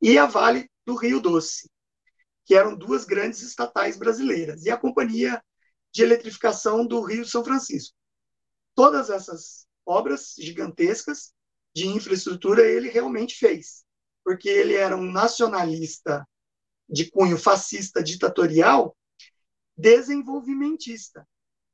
[0.00, 1.70] e a Vale do Rio Doce,
[2.44, 5.42] que eram duas grandes estatais brasileiras, e a Companhia
[5.92, 7.96] de Eletrificação do Rio São Francisco.
[8.74, 11.32] Todas essas obras gigantescas
[11.74, 13.85] de infraestrutura ele realmente fez,
[14.26, 16.28] porque ele era um nacionalista
[16.88, 18.96] de cunho fascista ditatorial,
[19.76, 21.24] desenvolvimentista,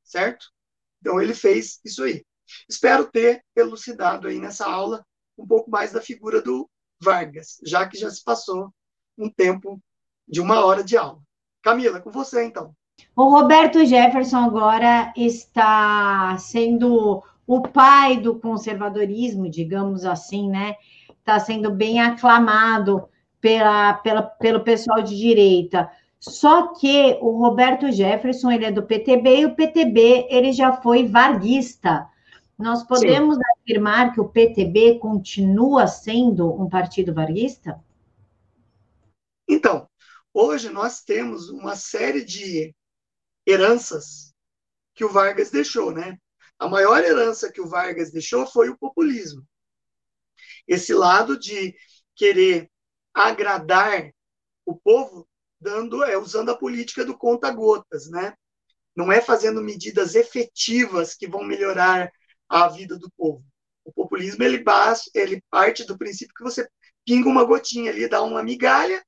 [0.05, 0.53] certo?
[1.01, 2.23] Então ele fez isso aí.
[2.69, 5.03] Espero ter elucidado aí nessa aula
[5.39, 6.69] um pouco mais da figura do
[7.03, 8.71] Vargas, já que já se passou
[9.17, 9.83] um tempo
[10.29, 11.23] de uma hora de aula.
[11.63, 12.77] Camila, com você então.
[13.17, 20.77] O Roberto Jefferson agora está sendo o pai do conservadorismo, digamos assim, né?
[21.23, 23.09] Está sendo bem aclamado
[23.41, 25.89] pela, pela, pelo pessoal de direita.
[26.19, 31.07] Só que o Roberto Jefferson, ele é do PTB, e o PTB, ele já foi
[31.07, 32.09] varguista.
[32.59, 33.43] Nós podemos Sim.
[33.57, 37.83] afirmar que o PTB continua sendo um partido varguista?
[39.49, 39.89] Então,
[40.35, 42.75] hoje nós temos uma série de
[43.47, 44.33] heranças
[44.95, 46.19] que o Vargas deixou, né?
[46.59, 49.45] A maior herança que o Vargas deixou foi o populismo.
[50.67, 51.75] Esse lado de
[52.15, 52.71] querer
[53.15, 54.11] agradar
[54.65, 55.29] o povo
[55.61, 58.35] dando é usando a política do conta-gotas, né?
[58.95, 62.11] Não é fazendo medidas efetivas que vão melhorar
[62.49, 63.45] a vida do povo.
[63.85, 66.69] O populismo ele, base, ele parte do princípio que você
[67.05, 69.03] pinga uma gotinha ali, dá uma migalha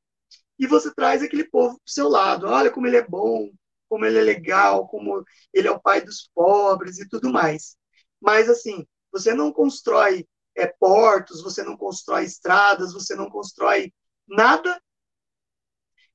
[0.59, 2.47] e você traz aquele povo para o seu lado.
[2.47, 3.51] Olha como ele é bom,
[3.89, 7.77] como ele é legal, como ele é o pai dos pobres e tudo mais.
[8.21, 10.27] Mas assim, você não constrói
[10.57, 13.93] é, portos, você não constrói estradas, você não constrói
[14.27, 14.81] nada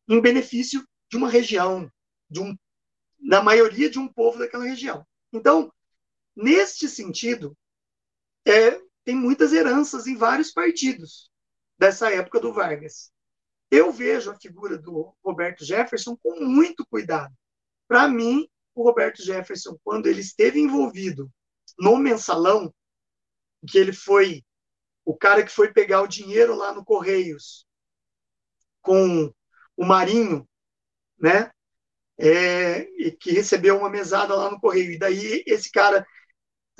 [0.08, 1.92] em benefício de uma região,
[2.30, 2.58] de um,
[3.20, 5.06] da maioria de um povo daquela região.
[5.32, 5.72] Então,
[6.36, 7.56] neste sentido,
[8.46, 11.30] é, tem muitas heranças em vários partidos
[11.78, 13.12] dessa época do Vargas.
[13.72, 17.34] Eu vejo a figura do Roberto Jefferson com muito cuidado.
[17.88, 21.30] Para mim, o Roberto Jefferson, quando ele esteve envolvido
[21.78, 22.74] no mensalão,
[23.68, 24.44] que ele foi
[25.06, 27.66] o cara que foi pegar o dinheiro lá no Correios
[28.82, 29.34] com
[29.76, 30.48] o Marinho,
[31.20, 31.52] né?
[32.18, 34.92] É, e que recebeu uma mesada lá no Correio.
[34.92, 36.06] E daí esse cara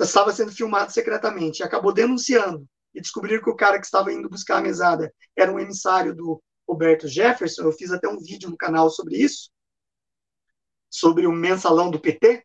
[0.00, 4.58] estava sendo filmado secretamente, acabou denunciando e descobriram que o cara que estava indo buscar
[4.58, 7.62] a mesada era um emissário do Roberto Jefferson.
[7.62, 9.50] Eu fiz até um vídeo no canal sobre isso,
[10.88, 12.44] sobre o mensalão do PT.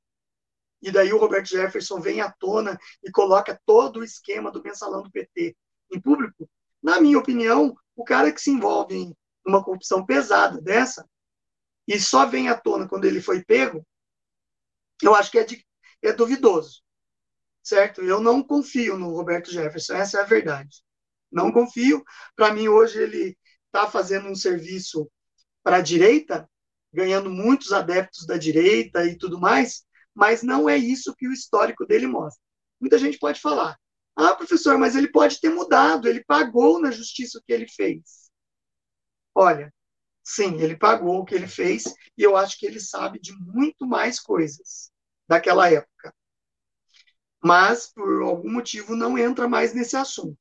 [0.86, 5.02] E daí o Roberto Jefferson vem à tona e coloca todo o esquema do mensalão
[5.02, 5.58] do PT
[5.92, 6.48] em público.
[6.80, 11.04] Na minha opinião, o cara que se envolve em uma corrupção pesada dessa
[11.88, 13.84] e só vem à tona quando ele foi pego,
[15.02, 15.66] eu acho que é, de,
[16.04, 16.84] é duvidoso,
[17.64, 18.04] certo?
[18.04, 20.84] Eu não confio no Roberto Jefferson, essa é a verdade.
[21.32, 22.04] Não confio.
[22.36, 25.10] Para mim, hoje, ele está fazendo um serviço
[25.64, 26.48] para a direita,
[26.94, 29.84] ganhando muitos adeptos da direita e tudo mais,
[30.16, 32.42] mas não é isso que o histórico dele mostra.
[32.80, 33.78] Muita gente pode falar,
[34.16, 38.32] ah, professor, mas ele pode ter mudado, ele pagou na justiça o que ele fez.
[39.34, 39.74] Olha,
[40.24, 41.84] sim, ele pagou o que ele fez
[42.18, 44.92] e eu acho que ele sabe de muito mais coisas
[45.28, 46.14] daquela época.
[47.44, 50.40] Mas, por algum motivo, não entra mais nesse assunto.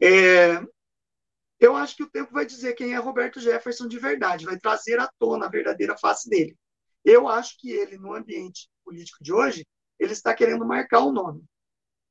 [0.00, 0.62] É,
[1.58, 4.98] eu acho que o tempo vai dizer quem é Roberto Jefferson de verdade, vai trazer
[4.98, 6.56] à tona a verdadeira face dele.
[7.04, 9.66] Eu acho que ele, no ambiente político de hoje,
[9.98, 11.44] ele está querendo marcar o nome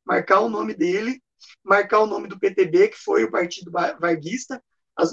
[0.09, 1.21] marcar o nome dele,
[1.63, 4.61] marcar o nome do PTB, que foi o partido varguista.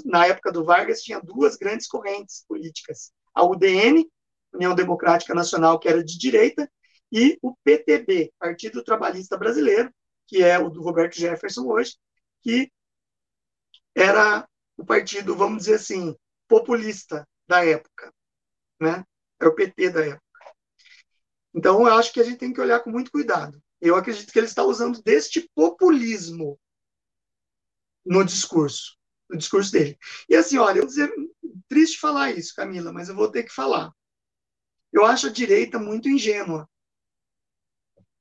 [0.03, 4.09] Na época do Vargas, tinha duas grandes correntes políticas: a UDN,
[4.51, 6.69] União Democrática Nacional, que era de direita,
[7.11, 9.93] e o PTB, Partido Trabalhista Brasileiro,
[10.25, 11.95] que é o do Roberto Jefferson hoje,
[12.41, 12.69] que
[13.95, 16.15] era o partido, vamos dizer assim,
[16.47, 18.11] populista da época,
[18.81, 19.05] né?
[19.39, 20.23] Era o PT da época.
[21.53, 23.61] Então, eu acho que a gente tem que olhar com muito cuidado.
[23.79, 26.59] Eu acredito que ele está usando deste populismo
[28.05, 28.97] no discurso,
[29.29, 29.97] no discurso dele.
[30.29, 31.11] E assim, olha, eu dizer,
[31.67, 33.91] triste falar isso, Camila, mas eu vou ter que falar.
[34.91, 36.67] Eu acho a direita muito ingênua.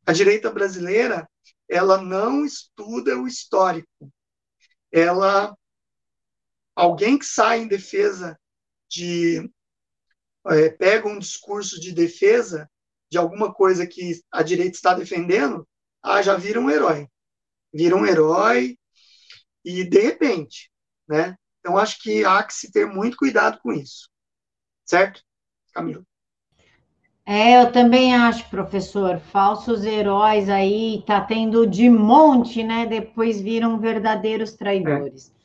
[0.06, 1.28] A direita brasileira,
[1.68, 4.12] ela não estuda o histórico.
[4.92, 5.56] Ela
[6.74, 8.38] alguém que sai em defesa
[8.88, 9.50] de
[10.48, 12.68] é, pega um discurso de defesa
[13.10, 15.66] de alguma coisa que a direita está defendendo,
[16.02, 17.08] ah, já vira um herói.
[17.72, 18.76] Vira um herói
[19.64, 20.70] e de repente,
[21.08, 21.36] né?
[21.60, 24.08] Então acho que há que se ter muito cuidado com isso.
[24.84, 25.22] Certo?
[25.72, 26.04] Camila.
[27.28, 32.86] É, eu também acho, professor, falsos heróis aí tá tendo de monte, né?
[32.86, 35.32] Depois viram verdadeiros traidores.
[35.32, 35.36] É.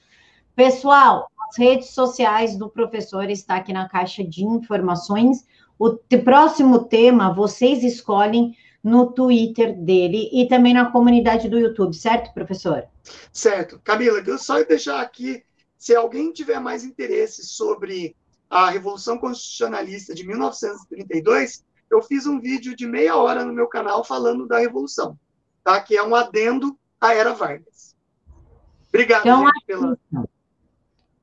[0.55, 5.45] Pessoal, as redes sociais do professor está aqui na caixa de informações.
[5.77, 12.33] O próximo tema vocês escolhem no Twitter dele e também na comunidade do YouTube, certo,
[12.33, 12.85] professor?
[13.33, 13.81] Certo.
[13.83, 15.43] Camila, eu só deixar aqui,
[15.77, 18.15] se alguém tiver mais interesse sobre
[18.49, 24.05] a Revolução Constitucionalista de 1932, eu fiz um vídeo de meia hora no meu canal
[24.05, 25.19] falando da Revolução,
[25.65, 25.81] tá?
[25.81, 27.93] que é um adendo à Era Vargas.
[28.87, 29.97] Obrigado, então, gente, pela...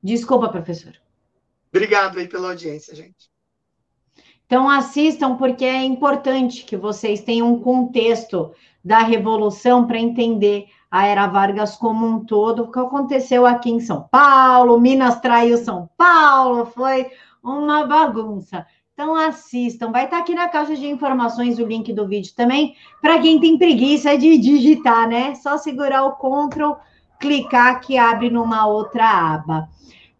[0.01, 0.93] Desculpa, professor.
[1.71, 3.29] Obrigado aí pela audiência, gente.
[4.45, 8.51] Então, assistam, porque é importante que vocês tenham um contexto
[8.83, 13.79] da Revolução para entender a Era Vargas como um todo, o que aconteceu aqui em
[13.79, 17.11] São Paulo, Minas traiu São Paulo, foi
[17.43, 18.65] uma bagunça.
[18.93, 23.19] Então assistam, vai estar aqui na caixa de informações o link do vídeo também, para
[23.19, 25.35] quem tem preguiça de digitar, né?
[25.35, 26.73] Só segurar o Ctrl,
[27.19, 29.69] clicar que abre numa outra aba.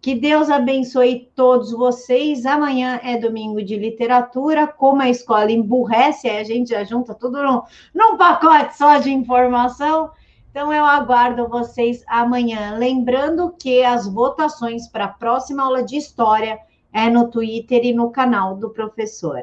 [0.01, 2.45] Que Deus abençoe todos vocês.
[2.45, 4.65] Amanhã é domingo de literatura.
[4.65, 7.61] Como a escola emburrece, a gente já junta tudo num,
[7.93, 10.11] num pacote só de informação.
[10.49, 12.75] Então, eu aguardo vocês amanhã.
[12.77, 16.59] Lembrando que as votações para a próxima aula de história
[16.93, 19.41] é no Twitter e no canal do professor.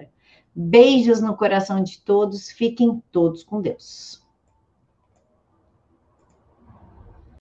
[0.55, 2.51] Beijos no coração de todos.
[2.51, 4.26] Fiquem todos com Deus.